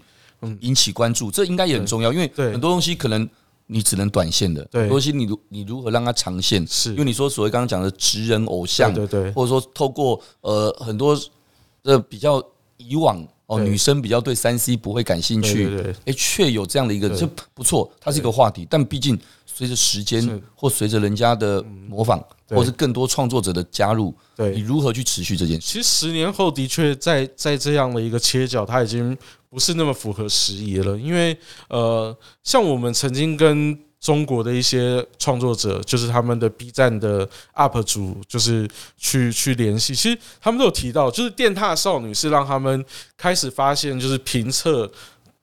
[0.59, 1.31] 引起关注？
[1.31, 3.27] 这应该也很重要，因为很多东西可能
[3.67, 6.67] 你只能短线的，很多东西你如你如何让它长线？
[6.67, 6.91] 是。
[6.91, 11.19] 因为你说所谓刚刚讲的职人偶像，对对，或者说透过呃很多
[11.83, 12.43] 呃比较
[12.77, 13.27] 以往。
[13.49, 15.67] 哦，女生比较对三 C 不会感兴趣，
[16.05, 18.65] 哎，却有这样的一个这不错，它是一个话题。
[18.69, 24.13] 但毕竟随着时间或随着人家的模仿，或是更多创作者的加入，
[24.53, 25.65] 你如何去持续这件事？
[25.65, 29.17] 其实十年后的确在在这样的一个切角，它已经
[29.49, 30.95] 不是那么符合时宜了。
[30.95, 31.35] 因为
[31.69, 39.93] 呃，像我们曾经跟中国的一些创作者，就是他们的 B 站的 UP 主，就是去去联系。
[39.93, 42.85] 其实他们都有提到，就是电踏少女是让他们
[43.17, 44.89] 开始发现，就是评测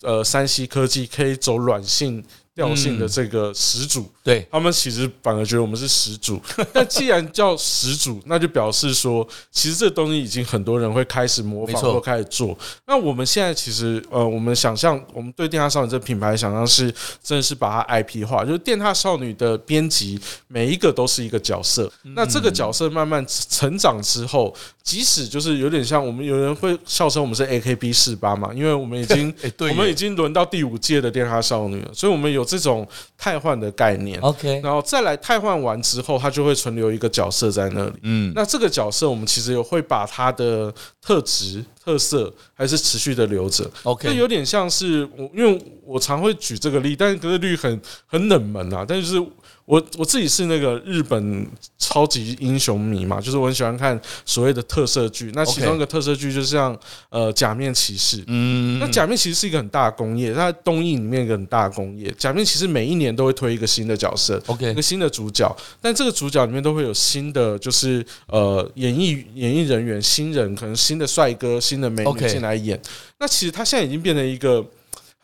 [0.01, 2.25] 呃山西科技可以走软性。
[2.57, 6.40] 调性的这个始祖，对他们其实反而觉得我们是始祖。
[6.73, 12.57] 那既然叫始祖，那就表示说，其实这东西已经很多人会开始模仿或开始做。
[12.87, 16.90] 那我们现在其实，呃，我们想象，我们对电塔少女这品牌想象是，
[17.23, 21.92] 真的是把它 IP 化，就是电塔少女的编辑每一个都是一个角色。
[22.14, 32.46] 那这个角色慢慢成长之后，即使就是有点像我们有人会笑称我们是 AKB 四八嘛，因为我们已经， 我们已经轮到第五届的电塔少女了，所以我们有。
[32.47, 37.93] 这种汰换的概念，OK，然后再来汰换完之后，它就会存留一个角色在那里。
[38.03, 41.65] 嗯，那这个角色我们其实也会把它的特质。
[41.85, 43.71] 特色还是持续的留着。
[43.85, 49.25] OK，那有点像是我，因为我常会举这个例，但是这个例很很冷门啊，但是。
[49.66, 55.31] 我我自己是那个日本超级英雄迷嘛，就是我很喜欢看所谓的特色剧。
[55.35, 56.76] 那其中一个特色剧就像
[57.11, 62.09] 呃假面骑士，嗯，那假面骑士是一个很大的工业，它东映里面一个很大的工业。
[62.16, 72.81] 假面骑士每一年都会推一个新的角色，OK，一个新的主角，但这个主角里面都会有新的，就是呃演艺演艺人员新人，可能新的帅哥、新的美女进来演。
[73.18, 74.64] 那其实他现在已经变成一个。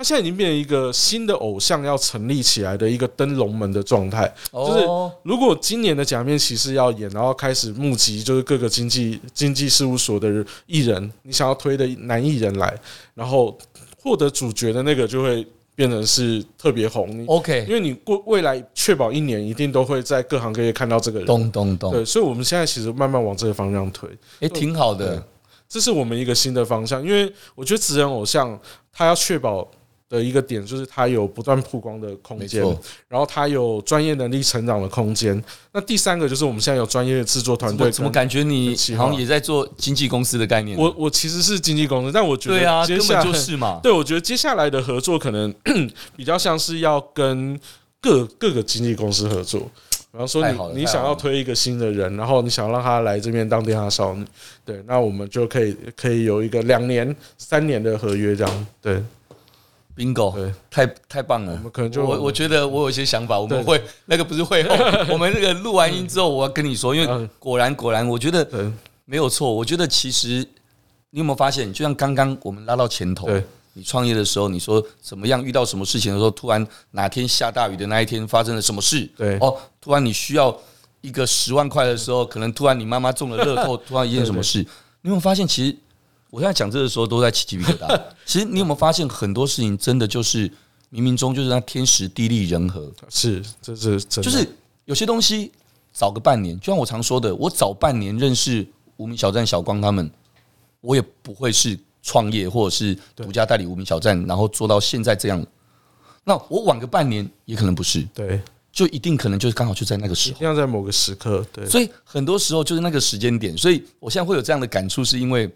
[0.02, 4.84] 他现在已经变成一个新的偶像要成立起来的一个登龙门的状态，就是
[5.22, 12.76] 如果今年的假面骑士要演，然后开始募集，就是各个经济经济事务所的艺人，你想要推的男艺人来，
[13.14, 13.56] 然后
[14.02, 17.24] 获得主角的那个就会变成是特别红。
[17.28, 21.26] OK，因为你过未来确保一年一定都会在各行各业看到这个人。
[21.28, 21.92] 咚咚咚。
[21.92, 24.10] 对，所以我们现在其实慢慢往这个方向推，
[24.40, 25.24] 也挺好的。
[25.68, 28.58] 这是我们一个新的方向，因为我觉得职人偶像
[28.92, 29.70] 他要确保。
[30.12, 32.62] 的一个点就是它有不断曝光的空间，
[33.08, 35.42] 然后它有专业能力成长的空间。
[35.72, 37.90] 那第三个就是我们现在有专业的制作团队。
[37.90, 40.76] 怎么感觉你好像也在做经纪公司的概念？
[40.76, 43.80] 我我其实是经纪公司，但我觉得对啊，根本就是嘛。
[43.82, 45.50] 对，我觉得接下来的合作可能
[46.14, 47.58] 比较像是要跟
[47.98, 49.60] 各各个经纪公司合作。
[50.12, 54.22] 比方说你你想要推一个新的人，然后你想让他来这边当电话少女，
[54.62, 59.02] 对，那我们就可以可以有一个两年、三年的合约这样，对。
[59.96, 61.52] Bingo，太太棒了！
[61.52, 64.74] 我们可能就我我觉得我有一些想法，我们会那个不是会后，
[65.12, 68.46] 我们那个录完音之后，我要跟你说，因为果然果然，我觉得
[69.04, 69.52] 没有错。
[69.52, 70.46] 我觉得其实
[71.10, 73.28] 你有没有发现，就像刚刚我们拉到前头，
[73.74, 79.06] 你创业的时候，你说怎么样遇到什么事情的时候，突然哪天下大雨的那一天发生了什么事？
[79.16, 80.54] 对哦，突然你需要
[81.02, 84.58] 一个十万块的时候，可能突然你妈妈中了乐透， 突然一件什么事？
[85.02, 85.76] 你有没有发现其实？
[86.32, 88.02] 我现在讲这个时候都在起鸡皮疙瘩。
[88.24, 90.48] 其实你有没有发现很多事情真的就是
[90.90, 94.30] 冥冥中就是那天时地利人和， 是这是真的。
[94.30, 94.48] 就是
[94.86, 95.52] 有些东西
[95.92, 98.66] 早个半年，就像我常说的，我早半年认识
[98.96, 100.10] 无名小站小光他们，
[100.80, 105.46] 我也不会是创业或者是独家代理无名小站，然后做到现在这样。
[106.24, 108.40] 那我晚个半年也可能不是，对，
[108.72, 111.68] 就一定可能就是刚好就在那个时候，要在某个时刻，对。
[111.68, 115.50] 所以很多时候就是那个时间点，所以我现在会有这样的感触，是因为。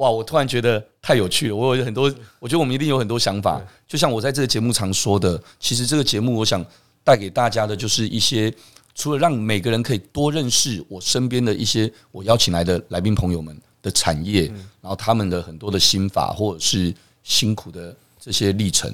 [0.00, 0.10] 哇！
[0.10, 1.54] 我突然觉得太有趣了。
[1.54, 3.60] 我有很多，我觉得我们一定有很多想法。
[3.86, 6.64] 就像我在这个节目常说的，其实这个节目我想
[7.04, 8.52] 带给大家的，就是一些
[8.94, 14.46] 除了让每个人可以多认识我身边的一些我邀请来的来宾朋友们的产业，
[14.80, 18.90] 然后他们的很多的心法或者是辛苦的这些历程。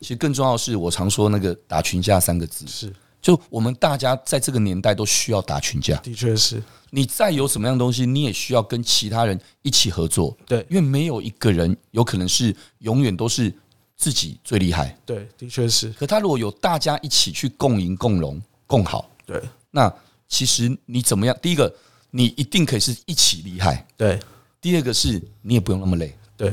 [0.00, 2.92] 其实更重要的是，我常说那个打群架三个字是。
[3.20, 6.62] 就我们大家在这个年代都需要打群架，的确是。
[6.92, 13.54] 你再有什么样东西，你也需要跟其他人一起合作，对，因为没有一个人有可能是永远都是
[13.96, 15.90] 自己最厉害，对，的确是。
[15.90, 19.92] 可他如果有大家一起去共赢、共荣、共好，对，那
[20.26, 21.36] 其实你怎么样？
[21.40, 21.72] 第一个，
[22.10, 24.18] 你一定可以是一起厉害，对。
[24.60, 26.52] 第二个是你也不用那么累，对。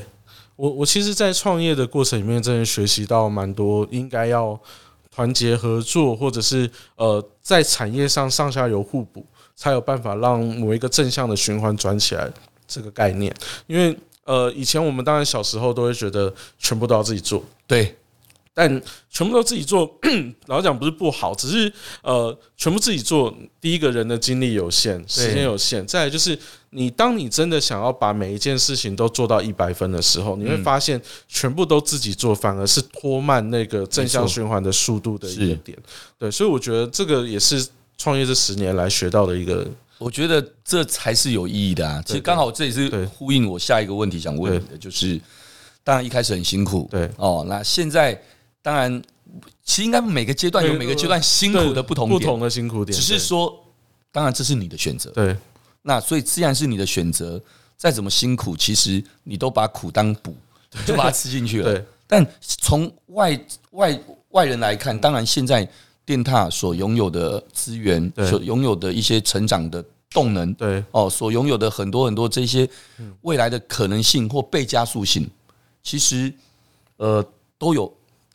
[0.55, 4.59] 我我其实，在创业的过程里面，真的学习到蛮多，应该要。
[5.17, 9.25] 团结合作，或者是呃，在产业上上下游互补，
[9.55, 12.31] 才有办法让某一个正向的循环转起来。
[12.67, 13.33] 这个概念，
[13.65, 17.95] 因为呃，以前我们当然小时候都会觉得全部都要自己做，对。
[18.57, 19.87] 但全部都自己做，
[20.47, 26.35] 老实讲不是不好，只是呃，全部自己做，第一个人的精力有限，时间有限，再来就是
[26.71, 35.77] 你当你真的想要把每一件事情都做到一百分的时候，你会发现全部都自己做，反而是拖慢那个正向循环的速度的一个点。
[36.17, 37.63] 对，所以我觉得这个也是
[37.95, 39.67] 创业这十年来学到的一个，
[39.99, 42.01] 我觉得这才是有意义的啊。
[42.03, 45.21] 其实刚好这也是呼应我下一个问题想问你的，就是
[45.83, 48.19] 当然一开始很辛苦，对哦，那现在。
[48.67, 49.01] 当然，
[49.63, 52.93] 其实应该每个阶段有每个阶段辛苦的不同点，不同的辛苦点。
[52.93, 53.57] 只是说，
[54.11, 55.09] 当然这是你的选择。
[55.11, 55.33] 对，
[55.83, 57.41] 那所以既然是你的选择，
[57.77, 60.35] 再怎么辛苦，其实你都把苦当补，
[60.85, 61.71] 就把它吃进去了。
[61.71, 61.85] 对。
[62.07, 63.39] 但从外
[63.71, 63.97] 外
[64.31, 65.65] 外人来看，当然现在
[66.05, 72.69] 电塔所拥有的资源，所拥有的一些成长的动能，对哦，所拥有的很多很多这些
[73.21, 75.25] 未来的可能性或被加速性，
[75.81, 76.33] 其实
[76.97, 77.25] 呃
[77.57, 77.89] 都有。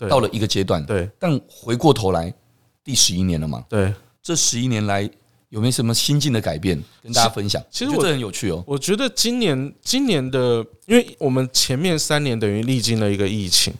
[0.08, 2.32] 到了一个阶段，对，但回过头来，
[2.84, 5.08] 第十一年了嘛，对，这十一年来
[5.48, 7.62] 有没有什么心境的改变跟大家分享？
[7.70, 8.64] 其实我觉得很有趣哦。
[8.66, 13.72] 我觉得今年今年的，因为我们前面三年等于历经了一个疫情，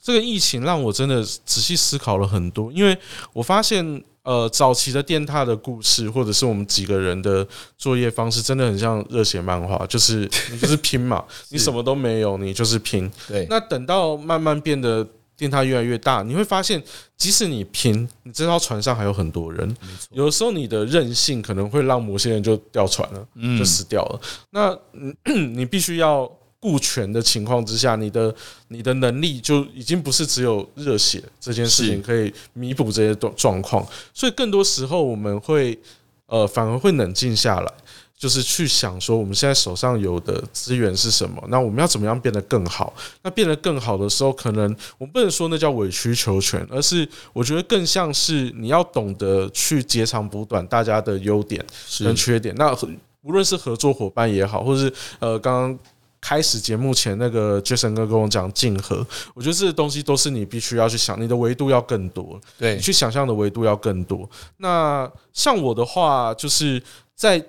[0.00, 2.96] 这个疫情让我真的仔细思考了很多，因为
[3.32, 7.46] 我发现，呃，早期的电踏的故事，或者是我们几个人的
[7.78, 13.10] 作业方式，真的很像热血漫画， 就是你就是拼嘛，你什么都没有，你就是拼。
[13.28, 15.06] 对，那等到慢慢变得
[15.40, 16.80] 电它越来越大，你会发现，
[17.16, 19.76] 即使你拼，你这艘船上还有很多人，
[20.12, 23.26] 有的时候你的任性可能会让某些人就掉船了，
[23.58, 24.20] 就死掉了。
[24.50, 24.78] 那
[25.34, 26.30] 你必须要。
[26.62, 28.34] 顾全的情况之下，你的
[28.68, 35.78] 你的能力就已经不是只有热血这件事情可以弥补这些状状况，所以更多时候我们会
[36.26, 37.72] 呃反而会冷静下来，
[38.20, 42.92] 就是去想说我们现在手上有的资源是什么，那我们要怎么样变得更好？
[43.22, 44.64] 那变得更好的时候，可能
[44.98, 51.64] 我们不能说那叫委曲求全，而是我觉得更像是你要懂得去截长补短，大家的优点
[52.04, 52.54] 跟缺点。
[52.56, 52.76] 那
[53.22, 55.78] 无论是合作伙伴也好，或是呃刚刚。
[56.22, 58.98] 开始节目前，那个 Jason 哥跟我讲竞合，
[59.32, 64.28] 我觉得这些东西都是你必须要去想，你的维度要更多，对，你去想象的维度要更多。
[64.58, 66.82] 那像我的话，就是
[67.14, 67.42] 在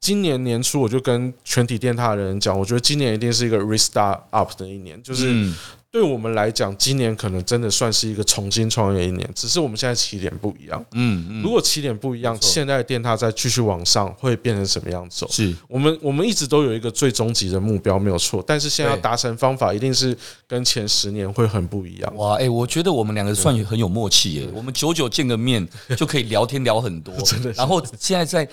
[0.00, 5.32] 今年年初，我就跟全体电塔的人讲，我觉得今年一定是一个 restart up 的一年，就是。
[5.32, 5.54] 嗯
[5.90, 10.84] 对我们来讲，今年可能真的算是一个重新创业一年，只是我们现在起点不一样。
[10.92, 15.26] 嗯嗯，如果起点不一样，现在的电塔再继续往上，会变成什么样走？
[15.30, 18.44] 是我们我们一直都有一个最终极的目标，没有错。
[18.46, 20.14] 但是现在要达成方法，一定是
[20.46, 22.16] 跟前十年会很不一样。
[22.16, 24.48] 哇，哎，我觉得我们两个算很有默契耶。
[24.52, 27.50] 我们久久见个面就可以聊天聊很多， 真的。
[27.52, 28.46] 然后现在在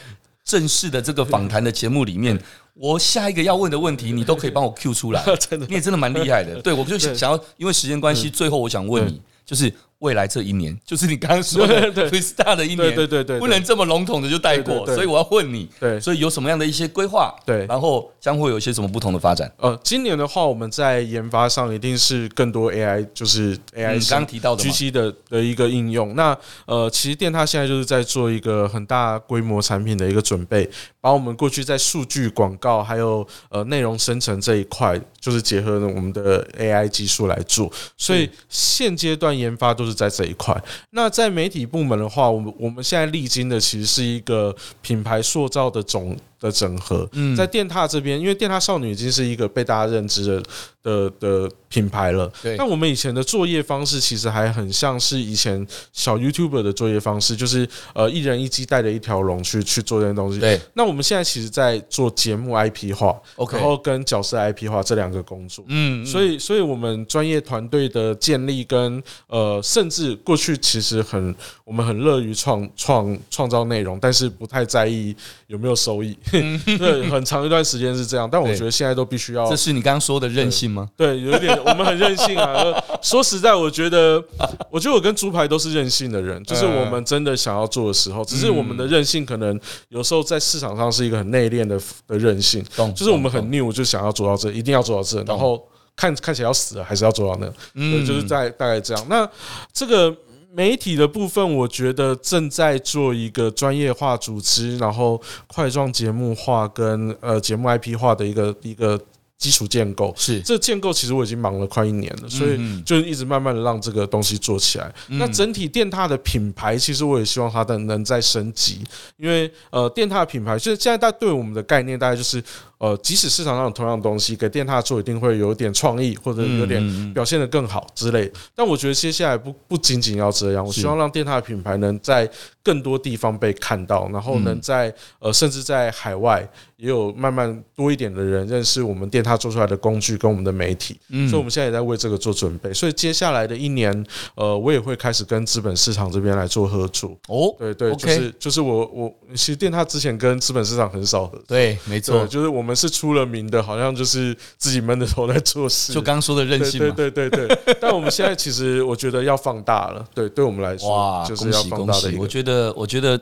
[0.45, 2.39] 正式的这个访谈的节目里面。
[2.75, 6.61] 我下一个要问的问题，你都可以帮我 Q 出来， 真的，你也真的蛮厉害的。
[6.61, 9.73] 对，我就想要，因为时间关系，最后我想问你，就是。
[10.05, 17.33] 未来这一年， 就是你刚刚说的 restart 的一年，对对对对，不能这么笼统的就带过，所以我要问你，对，所以有什么样的一些规划？
[17.43, 19.51] 对，然后将会有一些什么不同的发展？
[19.57, 26.15] 呃，今年的话，我们在研发上一定是更多 AI，就是 AI 刚刚提到的 GC 的的一个应用。
[26.15, 26.37] 那
[26.67, 30.69] 呃，其实电獭现在就是在做一个很大规模产品的一个准备，
[31.01, 37.71] 把我们过去在数据广告还有呃内容生成这一块，就是结合了我们的 AI 技术来做。
[37.97, 39.94] 所以现阶段研发都是。
[39.95, 40.55] 在这一块，
[40.91, 47.07] 那在媒体部门的话，我们我们现在历经的其实是一个品牌塑造的总的整合。
[47.13, 50.43] 嗯在电踏这边，因为电踏少女已经是一个被大家认知的
[50.83, 52.31] 的的品牌了。
[52.41, 52.55] 对。
[52.57, 60.39] 那我们以前的作业方式其实还很像是以前小 YouTuber 的作业方式，就是呃一人一机带着一条龙去去做这些东西。
[60.39, 60.59] 对。
[60.73, 65.65] 那我们现在其实，在做节目 IP 化，OK，然后跟角色 IP 化这两个工作。
[65.67, 66.05] 嗯。
[66.05, 75.15] 所以，所以我们专业团队的建立跟呃，甚至过去其实很我们很乐于创创创造内容，但是不太在意
[75.47, 76.17] 有没有收益。
[76.78, 79.49] 对，很长一段时间是这样，但我觉得现在都必须要。
[79.49, 80.88] 这是你刚刚说的任性吗？
[80.97, 82.55] 对，有一点，我们很任性啊。
[83.01, 84.23] 说实在，我觉得，
[84.69, 89.59] 我觉得我跟猪排都是任性的人，就是我们真的想要做的时候，只是我们的任性可能
[89.89, 92.63] 有时候在市场上是一个很内敛的的任性，
[92.95, 95.61] 就是我们很 new，就想要做到这，一定要做到这，然后
[95.95, 99.05] 看看起来要死了，还是要做到那，嗯，就是在大概这样。
[99.09, 99.30] 那
[99.71, 100.15] 这个。
[100.55, 108.97] 媒体的部分，我觉得正在做一个专业化组织，然后块状节目化跟呃节目 IP 化的一个一个
[109.37, 110.13] 基础建构。
[110.15, 114.89] 是这建构，其实我已经忙了快一年了，所以就一直慢慢的让这个东西做起来。
[115.09, 118.81] 那整体电踏的品牌，其实我也希望它的能再升级，
[119.17, 122.41] 因为呃电獭的品牌，就是现在大家对我们的概念，大概就是。
[122.78, 128.32] 呃，即使市场上有同样的东西，给电踏做一定会有点创意，或者有点表现得更好之类。
[128.53, 132.30] 但我觉得接下来不不仅仅要这样，我希望让电踏的品牌能在
[132.61, 136.47] 更多地方被看到，然后能在呃甚至在海外
[136.78, 140.99] 也有慢慢多一点的人认识我们电踏做出来的工具跟我们的媒体。
[141.09, 142.73] 所以我们现在也在为这个做准备。
[142.73, 144.05] 所以接下来的一年，
[144.36, 147.17] 呃，我也会开始跟资本市场这边来做合作。
[147.28, 151.45] 哦，对对，就是就是我我其实电踏之前跟资本市场很少合作。
[151.47, 152.76] 对，没错，就是我们。
[152.76, 155.93] 是出了名的，好像就是自己闷着头在做事。
[155.93, 157.59] 就刚刚说的任性，对对对对。
[157.80, 160.05] 但我们现在其实，我觉得要放大了。
[160.13, 162.22] 对，对我们来说，哇，就是要放大的一个。
[162.22, 163.18] 我觉得，我觉得，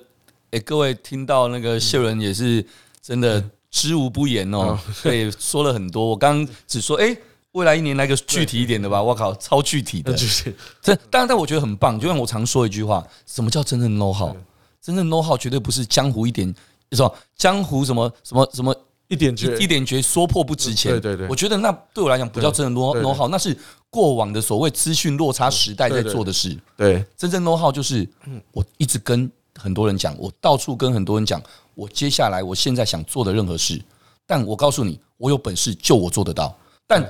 [0.49, 2.65] 哎，各位听到那个谢伦也是
[2.99, 4.75] 真的知无不言哦。
[5.03, 6.03] 对，说了很多。
[6.09, 7.15] 我刚刚只说，哎，
[7.51, 9.03] 未来一年来个具体一点的吧。
[9.03, 10.11] 我靠，超具体的。
[10.81, 11.99] 这，当然，但我觉得很棒。
[11.99, 14.35] 就像我常说一句话：什么叫真正 know how？
[14.81, 16.51] 真正 know how 绝对不是江湖一点，
[16.91, 17.11] 是吧？
[17.37, 18.75] 江湖什么什么什么。
[19.07, 20.91] 一点绝，一点绝，说破不值钱。
[20.93, 23.55] 对对对，我觉得那对我来讲不叫真的 know know how，那是
[23.89, 26.57] 过往的所谓资讯落差时代在做的事。
[26.75, 28.07] 对，真正 know how 就是，
[28.51, 31.41] 我一直跟很多人讲，我到处跟很多人讲，
[31.75, 33.79] 我接下来我现在想做的任何事，
[34.25, 36.57] 但我告诉你，我有本事就我做得到。
[36.87, 37.07] 但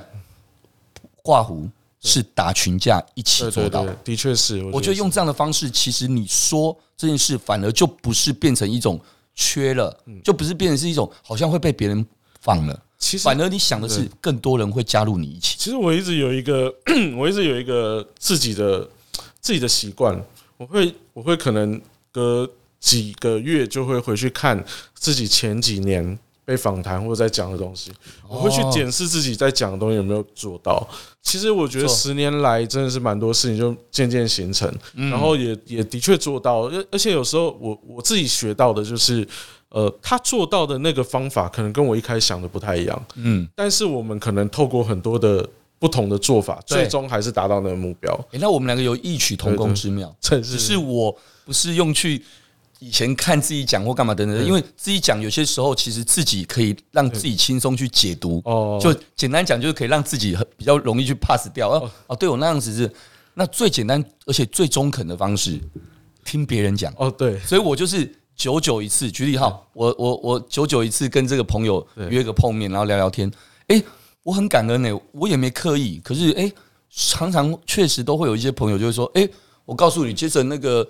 [1.22, 1.68] 挂胡
[2.00, 3.86] 是打群架一起做到。
[4.04, 4.62] 的确是。
[4.66, 9.00] 我觉得用这样的方式，其实你说这件事，反而就不是变成一种
[9.34, 12.06] 缺了，就不是变成是一种好像会被别人
[12.40, 12.82] 放了。
[12.98, 15.56] 其实，反而你想的是更多人会加入你一起。
[15.58, 16.74] 其实我一直有一个，
[17.16, 18.88] 我一直有一个自己的
[19.40, 20.18] 自己的习惯，
[20.56, 21.80] 我会我会可能
[22.10, 24.64] 隔几个月就会回去看
[24.94, 26.18] 自己前几年。
[26.44, 27.90] 被访谈或者在讲的东西，
[28.28, 30.86] 我会去检视自己在讲的东西有没有做到。
[31.22, 36.68] 其实我觉得十年来真的是蛮多事情就渐渐形成，然后也也的确做到。
[36.68, 39.26] 而而且有时候我我自己学到的就是，
[39.70, 48.12] 呃，他做到的那个方法可能跟我一开始想的不太一样，嗯，但是我们可能透过很多的不同的做法，最终还是达到那个目标。
[48.32, 51.16] 欸，那我们两个有异曲同工之妙，只是我
[51.46, 52.22] 不是用去。
[52.84, 61.70] 以前看自己讲或干嘛等等，因为自己讲有些时候其实自己可以让自己轻松去解读，哦，就简单讲就是可以让自己比较容易去 pass 掉。
[61.70, 62.92] 哦哦，对我那样子是
[63.32, 65.58] 那最简单而且最中肯的方式，
[66.26, 66.92] 听别人讲。
[66.98, 73.32] 哦，对，所以我就是久久一次，举例哈，我我我久久一次跟这个朋友约个碰面，然后聊聊天。
[73.68, 73.82] 哎，
[74.22, 76.52] 我很感恩呢，我也没刻意，可是哎，
[76.90, 79.26] 常常确实都会有一些朋友就会说，哎，
[79.64, 80.86] 我告诉你，接着那个。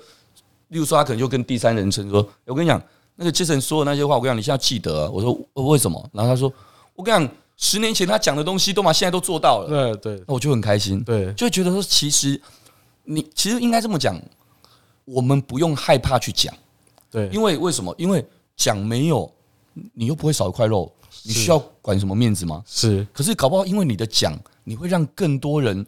[0.74, 2.82] 例如说，他可能就跟第三人称说：“我跟你讲，
[3.14, 5.38] 那个杰森说的那些话，我跟你讲，你现在要记得。”我说
[5.70, 6.52] ：“为什么？”然后他说
[6.96, 11.00] ：“我跟你讲，十年前他讲的东西，都嘛现在都做到了。”对对，那我就很开心。
[11.04, 12.40] 对，就会觉得说，其实
[13.04, 14.20] 你其实应该这么讲，
[15.04, 16.52] 我们不用害怕去讲。
[17.08, 17.94] 对，因为为什么？
[17.96, 19.32] 因为讲没有，
[19.92, 22.60] 你又不会少一块肉，你需要管什么面子吗？
[22.66, 23.06] 是。
[23.12, 25.86] 可是搞不好，因为你的讲，你会让更多人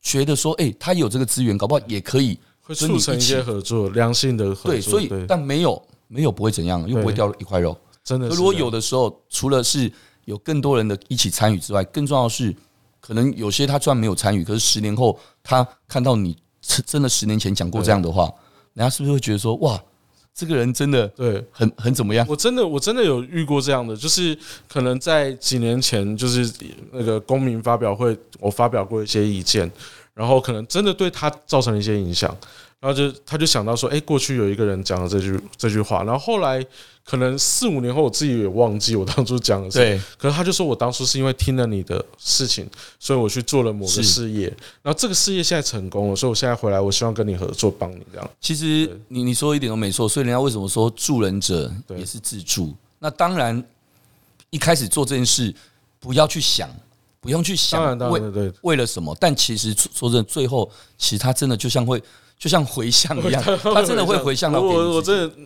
[0.00, 2.38] 觉得说：“哎，他有这个资源，搞不好也可以。”
[2.68, 4.72] 会促成一些合作，良性的合作。
[4.72, 7.74] 对，所以但没有没有不会怎样，又不会掉一块肉。
[8.04, 9.90] 真的，如果有的时候，除了是
[10.26, 12.54] 有更多人的一起参与之外，更重要的是，
[13.00, 16.36] 可能有些他虽然没有参与，可是十年后他看到你
[16.84, 18.30] 真的十年前讲过这样的话，
[18.74, 19.82] 人家是不是会觉得说，哇，
[20.34, 22.26] 这个人真的对很很怎么样？
[22.28, 24.38] 我真的我真的有遇过这样的，就是
[24.68, 26.52] 可能在几年前，就是
[26.92, 29.70] 那个公民发表会，我发表过一些意见。
[30.18, 32.28] 然后可能真的对他造成了一些影响，
[32.80, 36.60] 然后就他就想到说，哎，过去有一个人讲了这句这句话，然后后来
[37.04, 44.48] 可能四五年后，我自己也忘记我当初讲的是，对，可是他就说我当初是因为听了你的事情，所以我去做了某个事业，
[44.82, 48.30] 然后这个事业现在成功了，所以我现在回来，我希望跟你合作，帮你这样。
[48.40, 52.74] 其实你你说一点都没错，所以人家为什么说助人者也是自助？
[52.98, 53.62] 那当然
[54.50, 55.54] 一开始做这件事，
[56.00, 56.68] 不要去想。
[57.20, 62.02] 不用去想为为了什么，但其实说真的，最后其实他真的就像会
[62.38, 64.96] 就像回向一样， 他真的会回向到我。
[64.96, 65.36] 我真的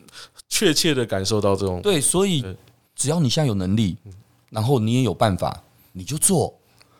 [0.48, 2.44] 确切的感受到这种对，所以
[2.94, 3.96] 只要你现在有能力，
[4.50, 5.62] 然后你也有办法，
[5.92, 6.54] 你就做。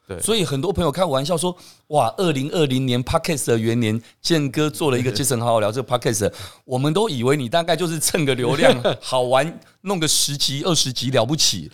[0.09, 1.55] 对，所以很多朋友开玩笑说
[1.89, 6.33] ：“哇，二零二零年 Podcast 的元年，健哥做了一个杰森好好聊这个 Podcast，
[6.65, 11.71] 我们都以为你大概就是蹭个流量， 好玩，弄个十集二十集了不起。”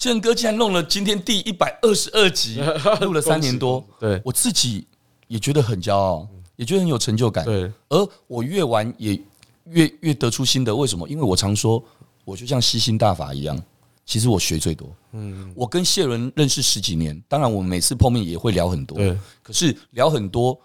[0.00, 2.58] 建哥竟然弄了今天第一百二十二集，
[3.02, 4.86] 录了三年多，对我自己
[5.28, 6.26] 也觉得很骄傲，
[6.56, 7.44] 也觉得很有成就感。
[7.44, 9.20] 对，而我越玩也
[9.66, 10.74] 越越得出心得。
[10.74, 11.06] 为什么？
[11.06, 11.84] 因为我常说，
[12.24, 13.62] 我就像吸星大法一样，
[14.06, 14.88] 其实我学最多。
[15.12, 18.96] 嗯，我跟谢伦认识十几年，当然我们每次碰面也会聊很多。
[18.96, 20.58] 对，可是聊很多，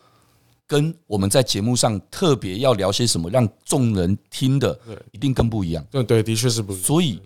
[0.65, 4.79] 跟我们在节目上特别要聊些什么，让众人听的，
[5.11, 5.85] 一定更不一样。
[5.91, 6.85] 对对，的确是不一样。
[6.85, 7.19] 所以。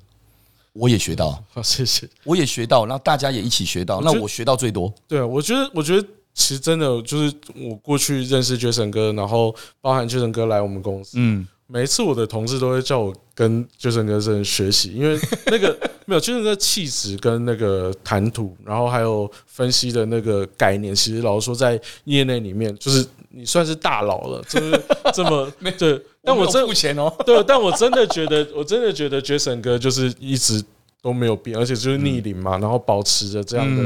[0.73, 2.07] 我也学到， 好，谢谢。
[2.23, 4.93] 我也学到，然后大家也一起学到，那我学到最多。
[5.07, 24.81] 对啊，我觉得，我觉得其实真的就是我过去认识杰森哥，然后包含杰森哥来我们公司，嗯，每一次我的同事都会叫我跟杰森哥这人学习，因为 那个没有杰森哥气质跟那个谈吐，然后还有分析的那个概念，其实老实说在业内里面，就是你算是大佬了，就是
[25.13, 26.01] 这么对。
[26.23, 30.63] 但我真付钱哦 对，但我真的觉得，我真的觉得杰森哥就是一直
[31.01, 33.83] 都没有变，而且就是逆龄嘛，然后保持着这样的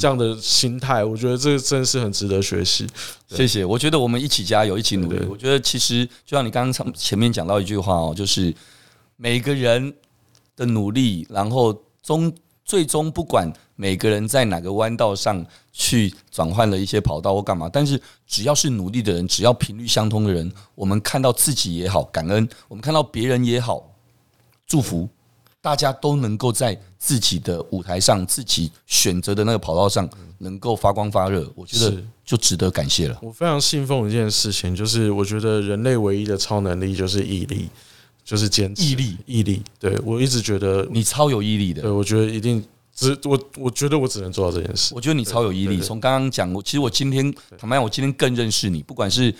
[0.00, 2.86] 这样的心态，我觉得这个真的是很值得学习。
[3.28, 5.20] 谢谢，我觉得我们一起加油，一起努力。
[5.28, 8.52] 我觉得其实就像你刚刚前面讲到一句话哦，就是
[9.16, 9.92] 每个人
[10.56, 12.32] 的努力，然后终
[12.64, 23.82] 最终不管每个人在哪个弯道上去转换了一些跑道或干嘛，但是只要是努力的人，只要频率相通的人，我们看到自己也好，感恩；我们看到别人也好，
[24.66, 25.08] 祝福，
[25.60, 30.08] 大家都能够在自己的舞台上、自己选择的那个跑道上，
[30.38, 31.50] 能够发光发热。
[31.54, 33.18] 我觉得就值得感谢了。
[33.22, 37.68] 我非常信奉一件事情，就是我觉得人类唯一的超能力就是毅力。
[38.24, 39.62] 就是坚持毅力，毅力。
[39.78, 41.82] 对，我一直觉得你超有毅力的。
[41.82, 42.64] 对，我觉得一定
[42.94, 44.94] 只我我觉得我只能做到这件事。
[44.94, 45.80] 我觉得你超有毅力。
[45.80, 48.82] 从刚刚讲，我其实我今天坦白讲，我今天更认识你。
[48.82, 49.34] 不管是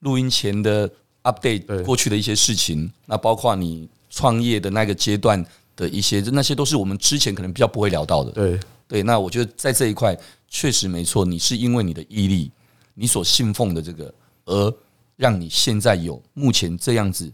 [0.00, 0.88] 录音前的
[1.24, 5.44] update 过去的一些事情，那包括你创业的那个阶段
[5.74, 8.30] 的一些，那些都是我们之前可能比较不会聊到的。
[8.30, 12.52] 对对，那我觉得在这一块确实没错，你是因为你的毅力，
[12.94, 14.74] 你所信奉的这个，而
[15.16, 17.32] 让你现在有目前这样子，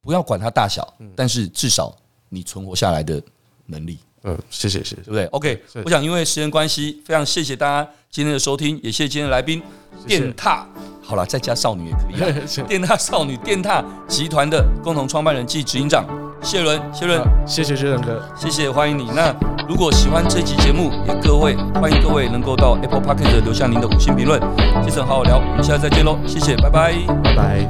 [0.00, 1.94] 不要管它大小，但是至少
[2.28, 3.22] 你存活下来的
[3.66, 3.98] 能力。
[4.24, 9.60] 嗯，谢谢谢谢，对不对？OK，我想因为时间关系，非常谢谢大家今天的收听，也谢谢今天的来宾
[10.06, 10.66] 电踏。
[11.04, 12.62] 好了，再加少女也可以。
[12.68, 16.06] 电踏少女，电踏集团的共同创办人及执行长
[16.40, 19.10] 谢伦，谢伦，谢谢谢伦哥，谢谢，欢迎你。
[19.14, 19.34] 那
[19.68, 24.40] 如果喜欢这期节目，也各位欢迎各位能够到 Apple Podcast 留下您的五星评论。
[24.84, 26.94] 杰森好好聊，我们下次再见喽，谢谢，拜拜，
[27.24, 27.68] 拜拜。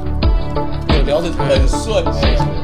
[1.05, 2.62] 聊得很顺。